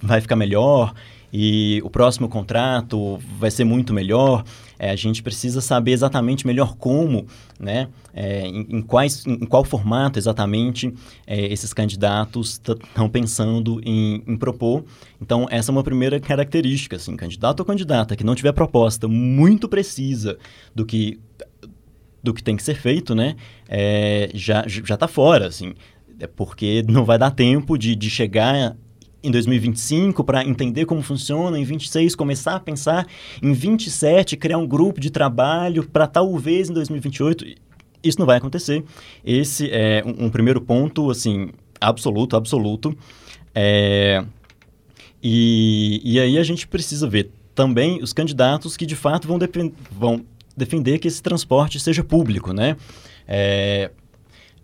vai 0.00 0.20
ficar 0.20 0.36
melhor 0.36 0.92
e 1.32 1.80
o 1.84 1.90
próximo 1.90 2.28
contrato 2.28 3.18
vai 3.38 3.50
ser 3.50 3.64
muito 3.64 3.92
melhor. 3.92 4.44
É, 4.78 4.90
a 4.90 4.96
gente 4.96 5.22
precisa 5.22 5.60
saber 5.60 5.92
exatamente 5.92 6.46
melhor 6.46 6.76
como, 6.76 7.26
né, 7.58 7.88
é, 8.12 8.46
em, 8.46 8.66
em, 8.68 8.82
quais, 8.82 9.26
em 9.26 9.46
qual 9.46 9.64
formato 9.64 10.18
exatamente 10.18 10.92
é, 11.26 11.46
esses 11.46 11.72
candidatos 11.72 12.52
estão 12.52 13.08
pensando 13.08 13.80
em, 13.84 14.22
em, 14.26 14.36
propor. 14.36 14.84
Então, 15.20 15.46
essa 15.50 15.70
é 15.70 15.72
uma 15.72 15.84
primeira 15.84 16.20
característica, 16.20 16.96
assim, 16.96 17.16
candidato 17.16 17.60
ou 17.60 17.66
candidata 17.66 18.16
que 18.16 18.24
não 18.24 18.34
tiver 18.34 18.52
proposta 18.52 19.08
muito 19.08 19.68
precisa 19.68 20.38
do 20.74 20.84
que 20.84 21.18
do 22.22 22.34
que 22.34 22.42
tem 22.42 22.56
que 22.56 22.62
ser 22.64 22.74
feito, 22.74 23.14
né, 23.14 23.36
é, 23.68 24.30
já 24.34 24.64
já 24.66 24.94
está 24.94 25.06
fora, 25.06 25.46
assim, 25.46 25.74
é 26.18 26.26
porque 26.26 26.84
não 26.88 27.04
vai 27.04 27.18
dar 27.18 27.30
tempo 27.30 27.78
de, 27.78 27.94
de 27.94 28.10
chegar 28.10 28.76
em 29.26 29.30
2025 29.30 30.22
para 30.24 30.44
entender 30.44 30.84
como 30.84 31.02
funciona, 31.02 31.58
em 31.58 31.64
26 31.64 32.14
começar 32.14 32.56
a 32.56 32.60
pensar, 32.60 33.06
em 33.42 33.52
27 33.52 34.36
criar 34.36 34.58
um 34.58 34.66
grupo 34.66 35.00
de 35.00 35.10
trabalho 35.10 35.86
para 35.88 36.06
talvez 36.06 36.70
em 36.70 36.72
2028 36.72 37.44
isso 38.02 38.18
não 38.18 38.26
vai 38.26 38.38
acontecer. 38.38 38.84
Esse 39.24 39.68
é 39.70 40.02
um, 40.06 40.26
um 40.26 40.30
primeiro 40.30 40.60
ponto, 40.60 41.10
assim, 41.10 41.50
absoluto, 41.80 42.36
absoluto. 42.36 42.96
É... 43.54 44.24
E, 45.22 46.00
e 46.04 46.20
aí 46.20 46.38
a 46.38 46.42
gente 46.42 46.68
precisa 46.68 47.08
ver 47.08 47.30
também 47.54 48.02
os 48.02 48.12
candidatos 48.12 48.76
que 48.76 48.86
de 48.86 48.94
fato 48.94 49.26
vão, 49.26 49.38
vão 49.90 50.24
defender 50.56 50.98
que 50.98 51.08
esse 51.08 51.22
transporte 51.22 51.80
seja 51.80 52.04
público, 52.04 52.52
né? 52.52 52.76
É, 53.26 53.90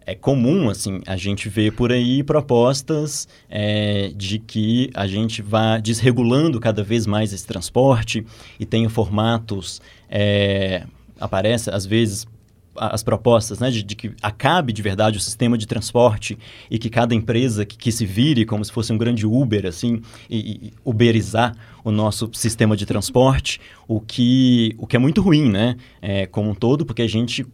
é 0.06 0.14
comum, 0.14 0.68
assim, 0.68 1.00
a 1.06 1.16
gente 1.16 1.48
ver 1.48 1.72
por 1.72 1.92
aí 1.92 2.22
propostas 2.22 3.28
é, 3.48 4.12
de 4.14 4.38
que 4.38 4.90
a 4.94 5.06
gente 5.06 5.42
vá 5.42 5.78
desregulando 5.78 6.60
cada 6.60 6.82
vez 6.82 7.06
mais 7.06 7.32
esse 7.32 7.46
transporte 7.46 8.24
e 8.58 8.66
tenha 8.66 8.88
formatos, 8.88 9.80
é, 10.08 10.84
aparece 11.18 11.70
às 11.70 11.86
vezes 11.86 12.26
as 12.74 13.02
propostas, 13.02 13.58
né, 13.58 13.70
de, 13.70 13.82
de, 13.82 13.94
que 13.94 14.12
acabe 14.22 14.72
de 14.72 14.80
verdade 14.80 15.18
o 15.18 15.20
sistema 15.20 15.58
de 15.58 15.66
transporte 15.66 16.38
e 16.70 16.78
que 16.78 16.88
cada 16.88 17.14
empresa 17.14 17.66
que, 17.66 17.76
que 17.76 17.92
se 17.92 18.06
vire 18.06 18.46
como 18.46 18.64
se 18.64 18.72
fosse 18.72 18.92
um 18.92 18.98
grande 18.98 19.26
Uber, 19.26 19.66
assim, 19.66 20.00
e, 20.28 20.38
e, 20.38 20.72
uberizar 20.84 21.54
o 21.84 21.90
nosso 21.90 22.30
sistema 22.32 22.76
de 22.76 22.86
transporte, 22.86 23.60
o 23.86 24.00
que, 24.00 24.74
o 24.78 24.86
que 24.86 24.96
é 24.96 24.98
muito 24.98 25.20
ruim, 25.20 25.50
né, 25.50 25.76
é, 26.00 26.26
como 26.26 26.50
um 26.50 26.54
todo, 26.54 26.86
porque 26.86 27.02
a 27.02 27.06
gente, 27.06 27.46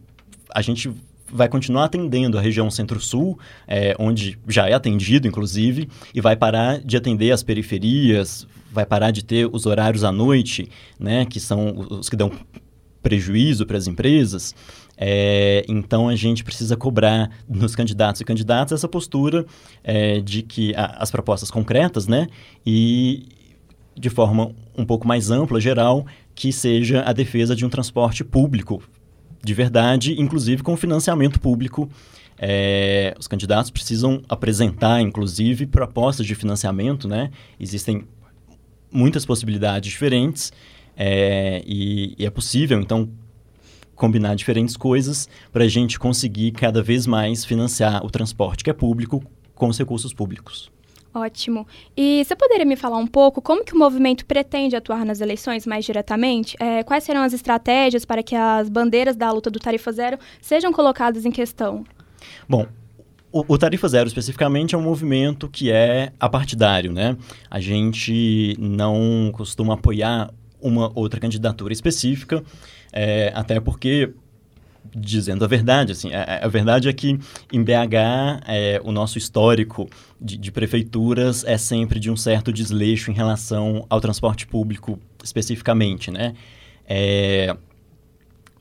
a 0.55 0.61
gente 0.61 0.89
vai 1.31 1.47
continuar 1.47 1.85
atendendo 1.85 2.37
a 2.37 2.41
região 2.41 2.69
centro-sul, 2.69 3.37
é, 3.67 3.95
onde 3.99 4.37
já 4.47 4.67
é 4.67 4.73
atendido, 4.73 5.27
inclusive, 5.27 5.89
e 6.13 6.21
vai 6.21 6.35
parar 6.35 6.79
de 6.79 6.97
atender 6.97 7.31
as 7.31 7.43
periferias, 7.43 8.47
vai 8.71 8.85
parar 8.85 9.11
de 9.11 9.23
ter 9.23 9.49
os 9.51 9.65
horários 9.65 10.03
à 10.03 10.11
noite, 10.11 10.69
né, 10.99 11.25
que 11.25 11.39
são 11.39 11.73
os 11.89 12.09
que 12.09 12.15
dão 12.15 12.31
prejuízo 13.01 13.65
para 13.65 13.77
as 13.77 13.87
empresas. 13.87 14.53
É, 14.97 15.63
então 15.67 16.09
a 16.09 16.15
gente 16.15 16.43
precisa 16.43 16.75
cobrar 16.75 17.31
nos 17.47 17.73
candidatos 17.73 18.19
e 18.19 18.25
candidatas 18.25 18.79
essa 18.79 18.87
postura 18.87 19.45
é, 19.81 20.19
de 20.19 20.41
que 20.41 20.75
a, 20.75 20.97
as 20.97 21.09
propostas 21.09 21.49
concretas, 21.49 22.07
né, 22.07 22.27
e 22.65 23.27
de 23.97 24.09
forma 24.09 24.51
um 24.77 24.85
pouco 24.85 25.07
mais 25.07 25.31
ampla, 25.31 25.59
geral, 25.59 26.05
que 26.35 26.53
seja 26.53 27.03
a 27.05 27.13
defesa 27.13 27.55
de 27.55 27.65
um 27.65 27.69
transporte 27.69 28.23
público 28.23 28.81
de 29.43 29.53
verdade, 29.53 30.19
inclusive 30.19 30.63
com 30.63 30.75
financiamento 30.75 31.39
público. 31.39 31.89
É, 32.37 33.13
os 33.19 33.27
candidatos 33.27 33.69
precisam 33.69 34.21
apresentar, 34.29 35.01
inclusive, 35.01 35.67
propostas 35.67 36.25
de 36.25 36.35
financiamento, 36.35 37.07
né? 37.07 37.31
Existem 37.59 38.05
muitas 38.91 39.25
possibilidades 39.25 39.91
diferentes 39.91 40.51
é, 40.95 41.61
e, 41.65 42.15
e 42.17 42.25
é 42.25 42.29
possível, 42.29 42.79
então, 42.79 43.09
combinar 43.95 44.35
diferentes 44.35 44.77
coisas 44.77 45.27
para 45.51 45.65
a 45.65 45.67
gente 45.67 45.99
conseguir 45.99 46.51
cada 46.51 46.81
vez 46.81 47.05
mais 47.05 47.43
financiar 47.43 48.05
o 48.05 48.09
transporte 48.09 48.63
que 48.63 48.69
é 48.69 48.73
público 48.73 49.21
com 49.53 49.67
os 49.67 49.77
recursos 49.77 50.13
públicos. 50.13 50.71
Ótimo. 51.13 51.65
E 51.97 52.23
você 52.23 52.35
poderia 52.35 52.65
me 52.65 52.75
falar 52.75 52.97
um 52.97 53.07
pouco 53.07 53.41
como 53.41 53.65
que 53.65 53.73
o 53.73 53.77
movimento 53.77 54.25
pretende 54.25 54.75
atuar 54.75 55.03
nas 55.03 55.21
eleições 55.21 55.65
mais 55.65 55.83
diretamente? 55.83 56.55
É, 56.59 56.83
quais 56.83 57.03
serão 57.03 57.21
as 57.21 57.33
estratégias 57.33 58.05
para 58.05 58.21
que 58.21 58.35
as 58.35 58.69
bandeiras 58.69 59.15
da 59.15 59.31
luta 59.31 59.49
do 59.49 59.59
Tarifa 59.59 59.91
Zero 59.91 60.19
sejam 60.39 60.71
colocadas 60.71 61.25
em 61.25 61.31
questão? 61.31 61.83
Bom, 62.47 62.67
o, 63.31 63.43
o, 63.47 63.57
Tarifa 63.57 63.87
Zero, 63.87 64.07
especificamente, 64.07 64.75
é 64.75 64.77
um 64.77 64.81
movimento 64.81 65.49
que 65.49 65.71
é 65.71 66.11
apartidário, 66.19 66.91
né? 66.91 67.17
A 67.49 67.59
gente 67.59 68.55
não 68.59 69.31
costuma 69.33 69.73
apoiar 69.73 70.31
uma 70.61 70.91
outra 70.93 71.19
candidatura 71.19 71.73
específica, 71.73 72.43
é, 72.91 73.31
até 73.35 73.59
porque 73.59 74.13
dizendo 74.95 75.43
a 75.45 75.47
verdade. 75.47 75.91
Assim, 75.91 76.13
a, 76.13 76.45
a, 76.45 76.47
verdade 76.47 76.87
é 76.89 76.93
que 76.93 77.19
em 77.51 77.63
BH 77.63 78.43
é, 78.47 78.81
o 78.83 78.91
nosso 78.91 79.17
histórico 79.17 79.89
de, 80.19 80.37
de, 80.37 80.51
prefeituras 80.51 81.43
é 81.43 81.57
sempre 81.57 81.99
de 81.99 82.09
um 82.09 82.17
certo 82.17 82.51
desleixo 82.51 83.11
em 83.11 83.13
relação 83.13 83.85
ao 83.89 84.01
transporte 84.01 84.47
público 84.47 84.99
especificamente, 85.23 86.11
né? 86.11 86.33
É, 86.87 87.55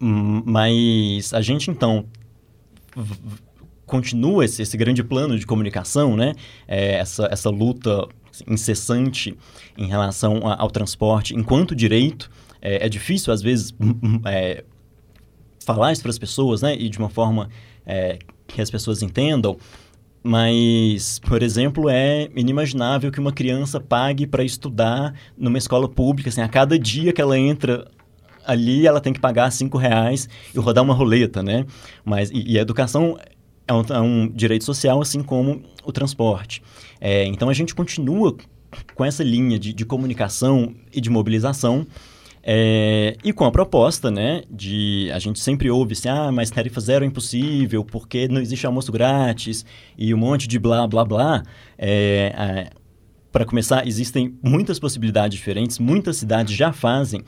mas 0.01 1.33
a 1.33 1.41
gente 1.41 1.71
então 1.71 2.05
continua 3.87 4.45
esse, 4.45 4.63
esse, 4.63 4.77
grande 4.77 5.03
plano 5.03 5.39
de 5.39 5.47
comunicação, 5.47 6.17
né? 6.17 6.35
É, 6.67 6.97
essa, 6.97 7.29
essa 7.31 7.51
luta 7.51 8.07
incessante 8.47 9.37
em 9.77 9.87
relação 9.87 10.47
a, 10.47 10.61
ao 10.61 10.71
transporte 10.71 11.35
enquanto 11.35 11.75
direito. 11.75 12.31
É, 12.61 12.87
é 12.87 12.89
difícil, 12.89 13.33
às 13.33 13.41
vezes, 13.41 13.75
é, 14.27 14.65
falar 15.69 15.93
isso 15.93 16.01
para 16.01 16.11
as 16.11 16.19
pessoas, 16.19 16.63
né? 16.63 16.75
E 16.75 16.89
de 16.89 16.99
uma 16.99 17.11
forma 17.11 17.51
é, 17.87 18.19
que 18.47 18.63
as 18.63 18.71
pessoas 18.71 19.03
entendam. 19.03 19.59
Mas, 20.23 21.19
por 21.21 21.43
exemplo, 21.43 21.89
é 21.91 22.29
inimaginável 22.35 23.13
que 23.13 23.21
uma 23.21 23.33
criança 23.33 23.79
pague 23.79 24.27
para 24.27 24.43
estudar 24.43 25.15
numa 25.37 25.59
escola 25.59 25.89
pública. 25.89 26.31
Assim, 26.31 26.41
a 26.41 26.49
cada 26.49 26.79
dia 26.79 27.13
que 27.13 27.21
ela 27.21 27.39
entra 27.39 27.87
ali, 28.45 28.87
ela 28.87 29.01
tem 29.01 29.13
que 29.13 29.21
pagar 29.21 29.51
cinco 29.53 29.77
reais 29.77 30.29
e 30.55 30.59
rodar 30.59 30.83
uma 30.83 30.95
roleta, 30.95 31.43
né? 31.43 31.67
Mas, 32.05 32.31
e, 32.31 32.53
e 32.53 32.59
a 32.59 32.63
educação 32.63 33.19
é 33.67 33.73
um, 33.73 33.83
é 33.91 34.01
um, 34.01 34.29
direito 34.29 34.65
social, 34.65 35.01
assim 35.01 35.23
como 35.23 35.63
o 35.85 35.93
transporte. 35.93 36.63
É, 36.99 37.27
então, 37.27 37.51
a 37.51 37.55
gente 37.55 37.75
continua 37.75 38.35
com 38.95 39.05
essa 39.05 39.23
linha 39.23 39.59
de, 39.59 39.73
de 39.73 39.85
comunicação 39.85 40.75
e 40.93 41.01
de 41.01 41.11
mobilização 41.11 41.87
é, 42.43 43.17
e 43.25 43.33
com 43.33 43.45
a 43.45 43.51
proposta, 43.51 44.11
né, 44.11 44.43
de 44.51 45.11
a 45.13 45.19
gente 45.19 45.39
sempre 45.41 45.71
ouve 45.71 45.93
assim, 45.93 46.09
ah, 46.09 46.31
mas 46.33 46.51
tarifa 46.51 46.81
zero 46.81 47.05
é 47.05 47.09
impossível, 47.09 47.85
porque 47.85 48.29
não 48.29 48.41
existe 48.41 48.67
almoço 48.67 48.91
grátis 48.93 49.65
e 49.97 50.15
um 50.15 50.19
monte 50.19 50.49
de 50.49 50.59
blá, 50.59 50.87
blá, 50.87 51.05
blá. 51.05 51.43
É, 51.77 52.71
Para 53.31 53.45
começar, 53.45 53.87
existem 53.87 54.35
muitas 54.43 54.79
possibilidades 54.79 55.37
diferentes, 55.37 55.79
muitas 55.79 56.17
cidades 56.17 56.57
já 56.57 56.73
fazem. 56.73 57.23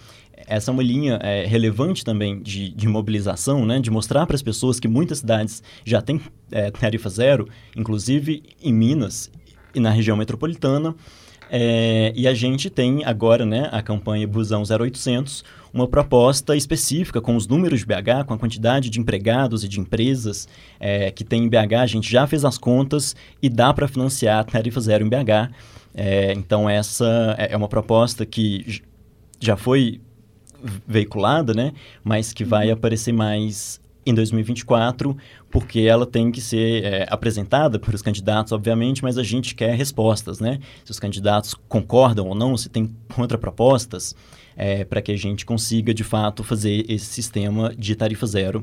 Essa 0.46 0.70
é 0.70 0.72
uma 0.72 0.82
linha 0.82 1.18
é, 1.22 1.44
relevante 1.44 2.02
também 2.02 2.40
de, 2.42 2.70
de 2.70 2.88
mobilização, 2.88 3.66
né, 3.66 3.78
de 3.78 3.90
mostrar 3.90 4.26
para 4.26 4.34
as 4.34 4.42
pessoas 4.42 4.80
que 4.80 4.88
muitas 4.88 5.18
cidades 5.18 5.62
já 5.84 6.00
têm 6.00 6.18
é, 6.50 6.70
tarifa 6.70 7.10
zero, 7.10 7.46
inclusive 7.76 8.42
em 8.62 8.72
Minas 8.72 9.30
e 9.74 9.78
na 9.78 9.90
região 9.90 10.16
metropolitana. 10.16 10.94
É, 11.52 12.12
e 12.14 12.28
a 12.28 12.34
gente 12.34 12.70
tem 12.70 13.04
agora, 13.04 13.44
né, 13.44 13.68
a 13.72 13.82
campanha 13.82 14.26
Busão 14.26 14.62
0800, 14.62 15.44
uma 15.74 15.88
proposta 15.88 16.56
específica 16.56 17.20
com 17.20 17.34
os 17.34 17.48
números 17.48 17.80
de 17.80 17.86
BH, 17.86 18.24
com 18.26 18.34
a 18.34 18.38
quantidade 18.38 18.88
de 18.88 19.00
empregados 19.00 19.64
e 19.64 19.68
de 19.68 19.80
empresas 19.80 20.48
é, 20.78 21.10
que 21.10 21.24
tem 21.24 21.44
em 21.44 21.48
BH. 21.48 21.74
A 21.80 21.86
gente 21.86 22.10
já 22.10 22.24
fez 22.26 22.44
as 22.44 22.56
contas 22.56 23.16
e 23.42 23.48
dá 23.48 23.74
para 23.74 23.88
financiar 23.88 24.38
a 24.38 24.44
tarifa 24.44 24.80
zero 24.80 25.04
em 25.04 25.08
BH. 25.08 25.52
É, 25.92 26.32
então, 26.34 26.70
essa 26.70 27.34
é, 27.36 27.52
é 27.52 27.56
uma 27.56 27.68
proposta 27.68 28.24
que 28.24 28.80
já 29.40 29.56
foi 29.56 30.00
veiculada, 30.86 31.52
né, 31.52 31.72
mas 32.04 32.32
que 32.32 32.44
vai 32.44 32.68
uhum. 32.68 32.74
aparecer 32.74 33.12
mais 33.12 33.80
em 34.04 34.14
2024, 34.14 35.16
porque 35.50 35.80
ela 35.80 36.06
tem 36.06 36.30
que 36.30 36.40
ser 36.40 36.84
é, 36.84 37.06
apresentada 37.10 37.78
para 37.78 37.94
os 37.94 38.02
candidatos, 38.02 38.52
obviamente, 38.52 39.02
mas 39.02 39.18
a 39.18 39.22
gente 39.22 39.54
quer 39.54 39.74
respostas, 39.74 40.40
né? 40.40 40.58
Se 40.84 40.90
os 40.90 40.98
candidatos 40.98 41.54
concordam 41.68 42.28
ou 42.28 42.34
não, 42.34 42.56
se 42.56 42.68
tem 42.68 42.90
contrapropostas, 43.14 44.14
é, 44.56 44.84
para 44.84 45.00
que 45.00 45.12
a 45.12 45.16
gente 45.16 45.46
consiga, 45.46 45.92
de 45.92 46.04
fato, 46.04 46.42
fazer 46.42 46.84
esse 46.88 47.06
sistema 47.06 47.74
de 47.76 47.94
tarifa 47.94 48.26
zero. 48.26 48.62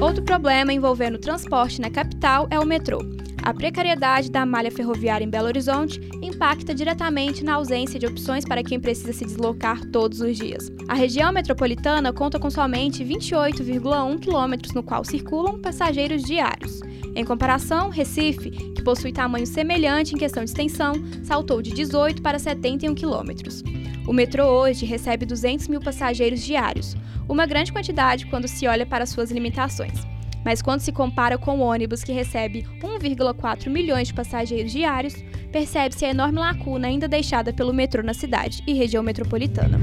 Outro 0.00 0.22
problema 0.22 0.74
envolvendo 0.74 1.14
o 1.14 1.18
transporte 1.18 1.80
na 1.80 1.90
capital 1.90 2.46
é 2.50 2.60
o 2.60 2.66
metrô. 2.66 2.98
A 3.42 3.54
precariedade 3.54 4.30
da 4.30 4.44
malha 4.44 4.70
ferroviária 4.70 5.24
em 5.24 5.30
Belo 5.30 5.46
Horizonte 5.46 6.00
impacta 6.20 6.74
diretamente 6.74 7.42
na 7.42 7.54
ausência 7.54 7.98
de 7.98 8.04
opções 8.04 8.44
para 8.44 8.62
quem 8.62 8.78
precisa 8.78 9.12
se 9.14 9.24
deslocar 9.24 9.82
todos 9.86 10.20
os 10.20 10.36
dias. 10.36 10.70
A 10.86 10.94
região 10.94 11.32
metropolitana 11.32 12.12
conta 12.12 12.38
com 12.38 12.50
somente 12.50 13.02
28,1 13.02 14.18
quilômetros 14.20 14.74
no 14.74 14.82
qual 14.82 15.02
circulam 15.02 15.60
passageiros 15.60 16.24
diários. 16.24 16.80
Em 17.14 17.24
comparação, 17.24 17.88
Recife, 17.88 18.50
que 18.50 18.82
possui 18.82 19.12
tamanho 19.12 19.46
semelhante 19.46 20.14
em 20.14 20.18
questão 20.18 20.44
de 20.44 20.50
extensão, 20.50 20.92
saltou 21.22 21.62
de 21.62 21.70
18 21.70 22.20
para 22.20 22.38
71 22.38 22.94
quilômetros. 22.94 23.62
O 24.06 24.12
metrô 24.12 24.44
hoje 24.44 24.86
recebe 24.86 25.26
200 25.26 25.66
mil 25.66 25.80
passageiros 25.80 26.40
diários, 26.40 26.96
uma 27.28 27.44
grande 27.44 27.72
quantidade 27.72 28.26
quando 28.26 28.46
se 28.46 28.64
olha 28.68 28.86
para 28.86 29.04
suas 29.04 29.32
limitações. 29.32 30.06
Mas 30.44 30.62
quando 30.62 30.78
se 30.78 30.92
compara 30.92 31.36
com 31.36 31.58
o 31.58 31.62
ônibus 31.62 32.04
que 32.04 32.12
recebe 32.12 32.64
1,4 32.80 33.68
milhões 33.68 34.06
de 34.06 34.14
passageiros 34.14 34.70
diários, 34.70 35.16
percebe-se 35.50 36.04
a 36.04 36.10
enorme 36.10 36.38
lacuna 36.38 36.86
ainda 36.86 37.08
deixada 37.08 37.52
pelo 37.52 37.72
metrô 37.72 38.00
na 38.00 38.14
cidade 38.14 38.62
e 38.64 38.74
região 38.74 39.02
metropolitana. 39.02 39.80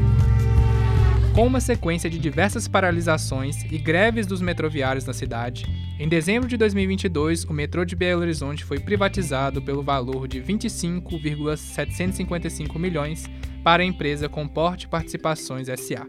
Com 1.36 1.46
uma 1.46 1.60
sequência 1.60 2.10
de 2.10 2.18
diversas 2.18 2.66
paralisações 2.66 3.66
e 3.70 3.78
greves 3.78 4.26
dos 4.26 4.40
metroviários 4.40 5.04
na 5.04 5.12
cidade, 5.12 5.66
em 6.00 6.08
dezembro 6.08 6.48
de 6.48 6.56
2022, 6.56 7.44
o 7.44 7.52
metrô 7.52 7.84
de 7.84 7.94
Belo 7.96 8.22
Horizonte 8.22 8.64
foi 8.64 8.80
privatizado 8.80 9.62
pelo 9.62 9.84
valor 9.84 10.30
de 10.30 10.40
25,755 10.40 12.80
milhões 12.80 13.30
para 13.64 13.82
a 13.82 13.86
empresa 13.86 14.28
Comporte 14.28 14.88
Participações 14.88 15.68
SA, 15.68 16.06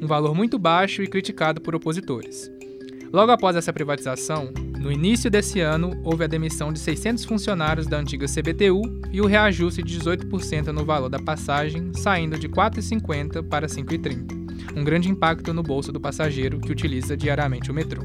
um 0.00 0.06
valor 0.06 0.34
muito 0.34 0.58
baixo 0.58 1.02
e 1.02 1.06
criticado 1.06 1.60
por 1.60 1.74
opositores. 1.74 2.50
Logo 3.12 3.30
após 3.30 3.56
essa 3.56 3.72
privatização, 3.72 4.50
no 4.78 4.90
início 4.90 5.30
desse 5.30 5.60
ano, 5.60 6.00
houve 6.04 6.24
a 6.24 6.28
demissão 6.28 6.72
de 6.72 6.78
600 6.78 7.24
funcionários 7.24 7.86
da 7.86 7.98
antiga 7.98 8.26
CBTU 8.26 8.82
e 9.12 9.20
o 9.20 9.26
reajuste 9.26 9.82
de 9.82 9.98
18% 9.98 10.68
no 10.68 10.84
valor 10.84 11.08
da 11.08 11.18
passagem, 11.18 11.92
saindo 11.94 12.38
de 12.38 12.46
R$ 12.46 12.54
4,50 12.54 13.48
para 13.48 13.66
R$ 13.66 13.72
5,30 13.72 14.46
um 14.76 14.84
grande 14.84 15.08
impacto 15.08 15.54
no 15.54 15.62
bolso 15.62 15.90
do 15.90 15.98
passageiro 15.98 16.60
que 16.60 16.70
utiliza 16.70 17.16
diariamente 17.16 17.70
o 17.70 17.74
metrô. 17.74 18.02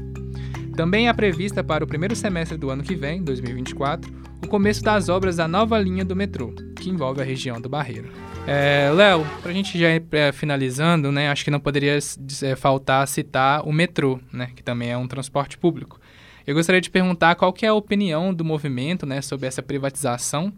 Também 0.74 1.08
é 1.08 1.12
prevista 1.12 1.62
para 1.62 1.84
o 1.84 1.86
primeiro 1.86 2.16
semestre 2.16 2.56
do 2.56 2.70
ano 2.70 2.82
que 2.82 2.96
vem, 2.96 3.22
2024, 3.22 4.10
o 4.10 4.31
começo 4.52 4.82
das 4.82 5.08
obras 5.08 5.36
da 5.36 5.48
nova 5.48 5.78
linha 5.78 6.04
do 6.04 6.14
metrô, 6.14 6.52
que 6.76 6.90
envolve 6.90 7.22
a 7.22 7.24
região 7.24 7.58
do 7.58 7.70
Barreiro. 7.70 8.12
É, 8.46 8.92
Léo, 8.94 9.26
a 9.42 9.50
gente 9.50 9.78
já 9.78 9.88
ir 9.96 10.04
é, 10.12 10.30
finalizando, 10.30 11.10
né, 11.10 11.30
acho 11.30 11.42
que 11.42 11.50
não 11.50 11.58
poderia 11.58 11.96
é, 11.96 12.54
faltar 12.54 13.08
citar 13.08 13.66
o 13.66 13.72
metrô, 13.72 14.20
né, 14.30 14.50
que 14.54 14.62
também 14.62 14.90
é 14.90 14.98
um 14.98 15.08
transporte 15.08 15.56
público. 15.56 15.98
Eu 16.46 16.54
gostaria 16.54 16.82
de 16.82 16.90
perguntar 16.90 17.34
qual 17.34 17.50
que 17.50 17.64
é 17.64 17.70
a 17.70 17.74
opinião 17.74 18.34
do 18.34 18.44
movimento 18.44 19.06
né, 19.06 19.22
sobre 19.22 19.46
essa 19.46 19.62
privatização 19.62 20.52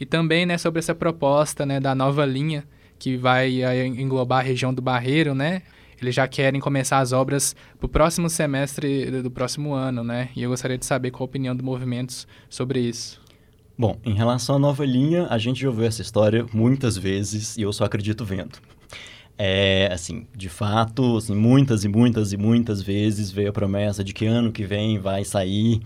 e 0.00 0.06
também 0.06 0.46
né, 0.46 0.56
sobre 0.56 0.78
essa 0.78 0.94
proposta 0.94 1.66
né, 1.66 1.78
da 1.78 1.94
nova 1.94 2.24
linha 2.24 2.64
que 2.98 3.14
vai 3.14 3.62
englobar 3.84 4.38
a 4.38 4.42
região 4.42 4.72
do 4.72 4.80
Barreiro, 4.80 5.34
né? 5.34 5.60
Eles 6.00 6.14
já 6.14 6.26
querem 6.26 6.60
começar 6.60 7.00
as 7.00 7.12
obras 7.12 7.54
para 7.78 7.86
o 7.86 7.88
próximo 7.88 8.30
semestre 8.30 9.10
do 9.22 9.30
próximo 9.30 9.74
ano, 9.74 10.02
né? 10.02 10.30
E 10.34 10.42
eu 10.42 10.50
gostaria 10.50 10.78
de 10.78 10.86
saber 10.86 11.10
qual 11.10 11.22
a 11.22 11.24
opinião 11.24 11.54
do 11.54 11.62
movimento 11.62 12.26
sobre 12.48 12.80
isso. 12.80 13.23
Bom, 13.76 13.98
em 14.04 14.14
relação 14.14 14.54
à 14.56 14.58
nova 14.58 14.84
linha, 14.86 15.26
a 15.28 15.36
gente 15.36 15.60
já 15.60 15.68
ouviu 15.68 15.84
essa 15.84 16.00
história 16.00 16.46
muitas 16.52 16.96
vezes 16.96 17.56
e 17.56 17.62
eu 17.62 17.72
só 17.72 17.84
acredito 17.84 18.24
vendo. 18.24 18.58
É, 19.36 19.88
assim, 19.92 20.28
de 20.34 20.48
fato, 20.48 21.16
assim, 21.16 21.34
muitas 21.34 21.82
e 21.82 21.88
muitas 21.88 22.32
e 22.32 22.36
muitas 22.36 22.80
vezes 22.80 23.32
veio 23.32 23.50
a 23.50 23.52
promessa 23.52 24.04
de 24.04 24.12
que 24.12 24.26
ano 24.26 24.52
que 24.52 24.64
vem 24.64 24.98
vai 25.00 25.24
sair. 25.24 25.80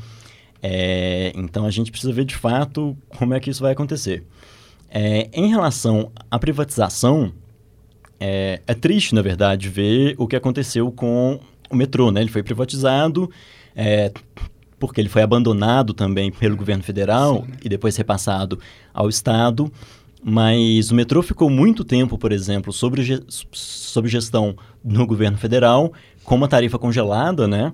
É, 0.63 1.33
então 1.35 1.65
a 1.65 1.71
gente 1.71 1.91
precisa 1.91 2.13
ver 2.13 2.27
de 2.27 2.37
fato 2.37 2.97
como 3.17 3.33
é 3.33 3.41
que 3.41 3.49
isso 3.49 3.63
vai 3.63 3.73
acontecer. 3.73 4.23
É, 4.91 5.31
em 5.33 5.49
relação 5.49 6.13
à 6.31 6.39
privatização, 6.39 7.33
é, 8.21 8.61
é, 8.67 8.75
triste, 8.75 9.15
na 9.15 9.23
verdade, 9.23 9.69
ver 9.71 10.15
o 10.19 10.27
que 10.27 10.37
aconteceu 10.37 10.93
com 10.93 11.41
o 11.71 11.77
metrô. 11.77 12.11
Né? 12.11 12.21
Ele 12.21 12.31
foi 12.31 12.43
privatizado 12.43 13.31
é, 13.75 14.13
porque 14.79 15.01
ele 15.01 15.09
foi 15.09 15.23
abandonado 15.23 15.93
também 15.93 16.31
pelo 16.31 16.57
governo 16.57 16.83
federal 16.83 17.45
Sim. 17.45 17.53
e 17.65 17.69
depois 17.69 17.97
repassado 17.97 18.59
ao 18.93 19.09
Estado. 19.09 19.71
Mas 20.23 20.91
o 20.91 20.95
metrô 20.95 21.23
ficou 21.23 21.49
muito 21.49 21.85
tempo, 21.85 22.19
por 22.19 22.33
exemplo, 22.33 22.73
sob, 22.73 23.01
sob 23.53 24.09
gestão 24.09 24.57
no 24.85 25.07
governo 25.07 25.39
federal, 25.39 25.93
com 26.25 26.35
uma 26.35 26.49
tarifa 26.49 26.79
congelada, 26.79 27.47
né? 27.47 27.73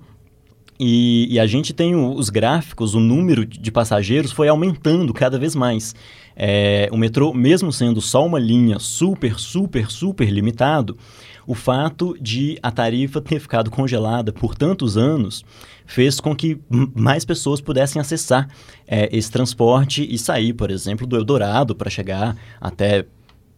E, 0.79 1.29
e, 1.31 1.39
a 1.39 1.47
gente 1.47 1.73
tem 1.73 1.95
os 1.95 2.29
gráficos, 2.31 2.95
o 2.95 3.01
número 3.01 3.47
de 3.47 3.71
passageiros 3.71 4.33
foi 4.33 4.49
aumentando 4.49 5.15
cada 5.15 5.39
vez 5.39 5.55
mais. 5.55 5.95
É, 6.37 6.89
o 6.91 6.97
metrô, 6.97 7.33
mesmo 7.33 7.73
sendo 7.73 8.01
só 8.01 8.27
uma 8.27 8.41
linha 8.41 8.81
super, 8.81 9.39
super, 9.39 9.89
super 9.89 10.29
limitado, 10.29 10.99
o 11.47 11.55
fato 11.55 12.17
de 12.21 12.59
a 12.63 12.73
tarifa 12.73 13.21
ter 13.21 13.39
ficado 13.39 13.71
congelada 13.71 14.33
por 14.33 14.57
tantos 14.57 14.97
anos 14.97 15.45
fez 15.87 16.19
com 16.19 16.35
que 16.35 16.59
mais 16.95 17.25
pessoas 17.25 17.61
pudessem 17.61 18.01
acessar 18.01 18.49
é, 18.87 19.09
esse 19.17 19.31
transporte 19.31 20.07
e 20.11 20.19
sair, 20.19 20.55
por 20.55 20.71
exemplo, 20.71 21.07
do 21.07 21.17
Eldorado 21.17 21.75
para 21.75 21.91
chegar 21.91 22.37
até 22.61 23.07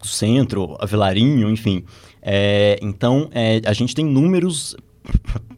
o 0.03 0.07
centro, 0.07 0.77
a 0.79 0.85
Vilarinho, 0.85 1.51
enfim. 1.51 1.85
É, 2.21 2.79
então, 2.83 3.31
é, 3.33 3.63
a 3.65 3.73
gente 3.73 3.95
tem 3.95 4.05
números 4.05 4.77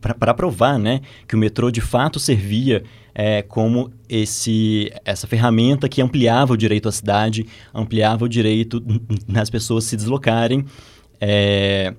para 0.01 0.35
provar 0.35 0.79
né, 0.79 1.01
que 1.27 1.35
o 1.35 1.39
metrô 1.39 1.71
de 1.71 1.81
fato 1.81 2.19
servia 2.19 2.83
é, 3.15 3.43
como 3.43 3.91
esse, 4.09 4.93
essa 5.05 5.27
ferramenta 5.27 5.89
que 5.89 6.01
ampliava 6.01 6.53
o 6.53 6.57
direito 6.57 6.89
à 6.89 6.93
cidade, 6.93 7.47
ampliava 7.75 8.25
o 8.25 8.29
direito 8.29 8.81
das 9.27 9.51
pessoas 9.51 9.85
se 9.85 9.97
deslocarem. 9.97 10.65
É, 11.21 11.95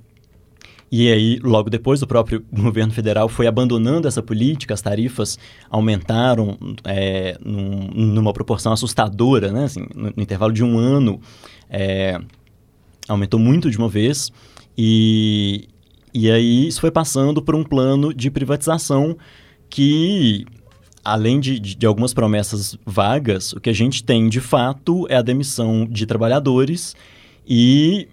e 0.91 1.12
aí, 1.12 1.39
logo 1.43 1.69
depois, 1.69 2.01
o 2.01 2.07
próprio 2.07 2.43
governo 2.51 2.91
federal 2.93 3.29
foi 3.29 3.47
abandonando 3.47 4.07
essa 4.07 4.23
política, 4.23 4.73
as 4.73 4.81
tarifas 4.81 5.38
aumentaram 5.69 6.57
é, 6.83 7.38
num, 7.43 7.89
numa 7.93 8.33
proporção 8.33 8.71
assustadora, 8.71 9.51
né? 9.51 9.65
Assim, 9.65 9.85
no, 9.93 10.05
no, 10.15 10.23
intervalo 10.23 10.51
de 10.51 10.63
um 10.63 10.77
ano, 10.77 11.19
é, 11.69 12.19
aumentou 13.07 13.39
muito 13.39 13.69
de 13.69 13.77
uma 13.77 13.89
vez. 13.89 14.31
E, 14.77 15.67
e 16.13 16.30
aí 16.32 16.67
isso 16.67 16.82
foi 16.82 16.91
passando 16.91 17.41
por 17.41 17.56
um 17.56 17.63
plano 17.63 18.13
de 18.13 18.32
privatização 18.32 19.17
que, 19.69 20.45
além 21.04 21.39
de, 21.39 21.60
de, 21.60 21.86
algumas 21.86 22.13
promessas 22.13 22.78
vagas, 22.86 23.54
o 23.54 23.60
que 23.60 23.69
a 23.69 23.74
gente 23.74 24.04
tem 24.04 24.28
de 24.28 24.41
fato 24.41 25.06
é 25.10 25.15
a 25.15 25.22
demissão 25.22 25.86
de 25.86 26.06
trabalhadores 26.06 26.95
e 27.48 28.08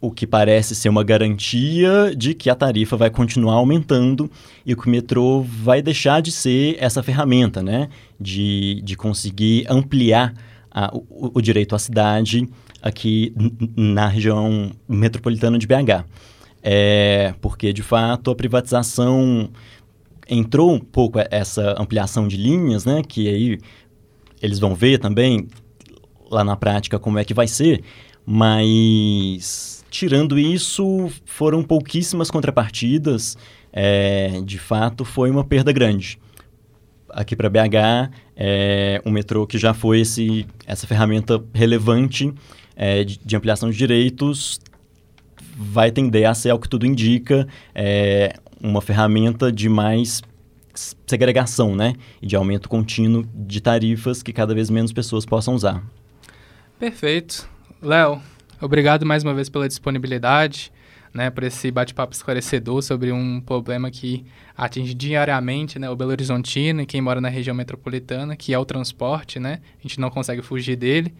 o 0.00 0.10
que 0.10 0.26
parece 0.26 0.74
ser 0.74 0.88
uma 0.88 1.02
garantia 1.02 2.14
de 2.16 2.34
que 2.34 2.48
a 2.48 2.54
tarifa 2.54 2.96
vai 2.96 3.10
continuar 3.10 3.54
aumentando 3.54 4.30
e 4.64 4.76
que 4.76 4.86
o 4.86 4.90
metrô 4.90 5.42
vai 5.42 5.82
deixar 5.82 6.20
de 6.20 6.30
ser 6.30 6.76
essa 6.78 7.02
ferramenta, 7.02 7.62
né? 7.62 7.88
De, 8.20 8.80
de 8.84 8.96
conseguir 8.96 9.66
ampliar 9.68 10.34
a, 10.70 10.94
o, 10.94 11.32
o 11.34 11.40
direito 11.40 11.74
à 11.74 11.78
cidade 11.78 12.48
aqui 12.80 13.34
na 13.74 14.06
região 14.06 14.70
metropolitana 14.88 15.58
de 15.58 15.66
BH 15.66 16.04
é, 16.62 17.34
porque 17.40 17.72
de 17.72 17.82
fato 17.82 18.30
a 18.30 18.34
privatização 18.34 19.50
entrou 20.28 20.72
um 20.72 20.80
pouco 20.80 21.18
essa 21.30 21.80
ampliação 21.80 22.26
de 22.26 22.36
linhas, 22.36 22.84
né, 22.84 23.02
que 23.06 23.28
aí 23.28 23.58
eles 24.42 24.58
vão 24.58 24.74
ver 24.74 24.98
também 24.98 25.48
lá 26.30 26.42
na 26.42 26.56
prática 26.56 26.98
como 26.98 27.18
é 27.18 27.24
que 27.24 27.32
vai 27.32 27.46
ser, 27.46 27.82
mas 28.24 29.84
tirando 29.88 30.38
isso, 30.38 31.10
foram 31.24 31.62
pouquíssimas 31.62 32.30
contrapartidas, 32.30 33.36
é, 33.72 34.40
de 34.44 34.58
fato 34.58 35.04
foi 35.04 35.30
uma 35.30 35.44
perda 35.44 35.72
grande. 35.72 36.18
Aqui 37.08 37.36
para 37.36 37.48
BH, 37.48 38.10
é, 38.36 39.00
o 39.04 39.10
metrô 39.10 39.46
que 39.46 39.56
já 39.56 39.72
foi 39.72 40.00
esse, 40.00 40.46
essa 40.66 40.86
ferramenta 40.86 41.42
relevante 41.54 42.32
é, 42.74 43.04
de, 43.04 43.18
de 43.24 43.36
ampliação 43.36 43.70
de 43.70 43.76
direitos 43.76 44.60
vai 45.58 45.90
tender 45.90 46.28
a 46.28 46.34
ser, 46.34 46.50
ao 46.50 46.58
que 46.58 46.68
tudo 46.68 46.84
indica, 46.84 47.48
é, 47.74 48.34
uma 48.62 48.82
ferramenta 48.82 49.50
de 49.50 49.70
mais 49.70 50.22
segregação, 51.06 51.74
né? 51.74 51.94
E 52.20 52.26
de 52.26 52.36
aumento 52.36 52.68
contínuo 52.68 53.26
de 53.34 53.62
tarifas 53.62 54.22
que 54.22 54.34
cada 54.34 54.54
vez 54.54 54.68
menos 54.68 54.92
pessoas 54.92 55.24
possam 55.24 55.54
usar. 55.54 55.82
Perfeito. 56.78 57.48
Léo, 57.80 58.20
obrigado 58.60 59.06
mais 59.06 59.22
uma 59.22 59.32
vez 59.32 59.48
pela 59.48 59.66
disponibilidade, 59.66 60.70
né, 61.14 61.30
por 61.30 61.44
esse 61.44 61.70
bate-papo 61.70 62.12
esclarecedor 62.12 62.82
sobre 62.82 63.10
um 63.10 63.40
problema 63.40 63.90
que 63.90 64.26
atinge 64.54 64.92
diariamente 64.92 65.78
né, 65.78 65.88
o 65.88 65.96
Belo 65.96 66.10
Horizontino 66.10 66.82
e 66.82 66.86
quem 66.86 67.00
mora 67.00 67.22
na 67.22 67.30
região 67.30 67.56
metropolitana, 67.56 68.36
que 68.36 68.52
é 68.52 68.58
o 68.58 68.64
transporte, 68.66 69.40
né? 69.40 69.60
A 69.78 69.82
gente 69.82 69.98
não 69.98 70.10
consegue 70.10 70.42
fugir 70.42 70.76
dele. 70.76 71.14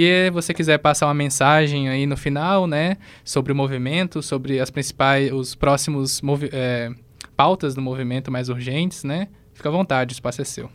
E 0.00 0.30
você 0.30 0.54
quiser 0.54 0.78
passar 0.78 1.08
uma 1.08 1.14
mensagem 1.14 1.88
aí 1.88 2.06
no 2.06 2.16
final, 2.16 2.68
né, 2.68 2.98
sobre 3.24 3.52
o 3.52 3.56
movimento, 3.56 4.22
sobre 4.22 4.60
as 4.60 4.70
principais, 4.70 5.32
os 5.32 5.56
próximos 5.56 6.22
é, 6.52 6.92
pautas 7.36 7.74
do 7.74 7.82
movimento 7.82 8.30
mais 8.30 8.48
urgentes, 8.48 9.02
né, 9.02 9.26
fica 9.52 9.68
à 9.68 9.72
vontade, 9.72 10.12
o 10.12 10.14
espaço 10.14 10.40
é 10.40 10.44
seu. 10.44 10.70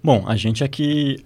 Bom, 0.00 0.22
a 0.24 0.36
gente 0.36 0.62
aqui 0.62 1.16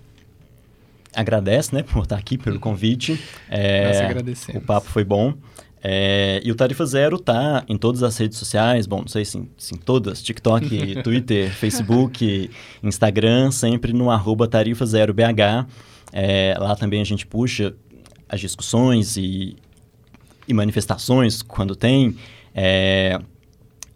agradece, 1.15 1.75
né, 1.75 1.83
por 1.83 2.05
estar 2.05 2.17
aqui, 2.17 2.39
pelo 2.39 2.59
convite. 2.59 3.23
É, 3.51 3.89
Nós 3.89 4.01
agradecemos. 4.01 4.63
O 4.63 4.65
papo 4.65 4.89
foi 4.89 5.05
bom. 5.05 5.35
É, 5.83 6.41
e 6.43 6.51
o 6.51 6.55
Tarifa 6.55 6.87
Zero 6.87 7.19
tá 7.19 7.63
em 7.69 7.77
todas 7.77 8.03
as 8.03 8.17
redes 8.17 8.39
sociais, 8.39 8.87
bom, 8.87 9.01
não 9.01 9.09
sei 9.09 9.23
se 9.27 9.37
em, 9.37 9.51
se 9.59 9.75
em 9.75 9.77
todas, 9.77 10.23
TikTok, 10.23 11.03
Twitter, 11.05 11.51
Facebook, 11.51 12.51
Instagram, 12.83 13.51
sempre 13.51 13.93
no 13.93 14.11
arroba 14.11 14.49
Tarifa 14.49 14.87
Zero 14.87 15.13
BH. 15.13 15.69
É, 16.17 16.57
lá 16.59 16.77
também 16.77 17.01
a 17.01 17.05
gente 17.05 17.27
puxa 17.27 17.75
as 18.29 18.41
discussões 18.41 19.17
e 19.17 19.57
e 20.47 20.55
manifestações, 20.55 21.43
quando 21.43 21.75
tem. 21.75 22.17
É, 22.55 23.19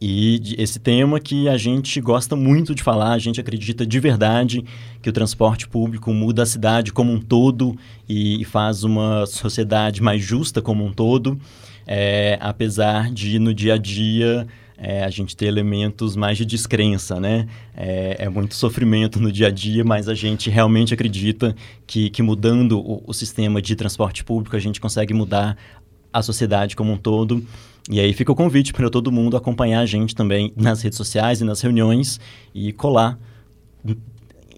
e 0.00 0.54
esse 0.56 0.78
tema 0.78 1.18
que 1.18 1.48
a 1.48 1.56
gente 1.56 2.00
gosta 2.00 2.36
muito 2.36 2.74
de 2.74 2.82
falar, 2.82 3.12
a 3.12 3.18
gente 3.18 3.40
acredita 3.40 3.84
de 3.84 3.98
verdade 3.98 4.64
que 5.02 5.10
o 5.10 5.12
transporte 5.12 5.68
público 5.68 6.12
muda 6.12 6.42
a 6.44 6.46
cidade 6.46 6.92
como 6.92 7.12
um 7.12 7.20
todo 7.20 7.76
e, 8.08 8.44
faz 8.44 8.84
uma 8.84 9.26
sociedade 9.26 10.00
mais 10.00 10.22
justa 10.22 10.62
como 10.62 10.84
um 10.84 10.92
todo, 10.92 11.38
é, 11.86 12.38
apesar 12.40 13.10
de 13.10 13.38
no 13.38 13.52
dia 13.52 13.74
a 13.74 13.78
dia 13.78 14.46
é, 14.78 15.02
a 15.02 15.10
gente 15.10 15.36
ter 15.36 15.46
elementos 15.46 16.14
mais 16.14 16.38
de 16.38 16.46
descrença, 16.46 17.18
né? 17.18 17.48
É, 17.76 18.16
é, 18.20 18.28
muito 18.28 18.54
sofrimento 18.54 19.20
no 19.20 19.30
dia 19.32 19.48
a 19.48 19.50
dia, 19.50 19.84
mas 19.84 20.08
a 20.08 20.14
gente 20.14 20.48
realmente 20.48 20.94
acredita 20.94 21.54
que, 21.86 22.08
que 22.08 22.22
mudando 22.22 22.78
o, 22.78 23.02
o 23.04 23.12
sistema 23.12 23.60
de 23.60 23.74
transporte 23.74 24.22
público 24.22 24.54
a 24.54 24.60
gente 24.60 24.80
consegue 24.80 25.12
mudar 25.12 25.56
a 26.12 26.22
sociedade 26.22 26.76
como 26.76 26.92
um 26.92 26.96
todo. 26.96 27.44
E 27.90 27.98
aí 27.98 28.12
fica 28.12 28.30
o 28.30 28.34
convite 28.34 28.72
para 28.72 28.88
todo 28.88 29.10
mundo 29.10 29.36
acompanhar 29.36 29.80
a 29.80 29.86
gente 29.86 30.14
também 30.14 30.52
nas 30.56 30.80
redes 30.80 30.96
sociais 30.96 31.40
e 31.40 31.44
nas 31.44 31.60
reuniões 31.60 32.20
e 32.54 32.72
colar 32.72 33.18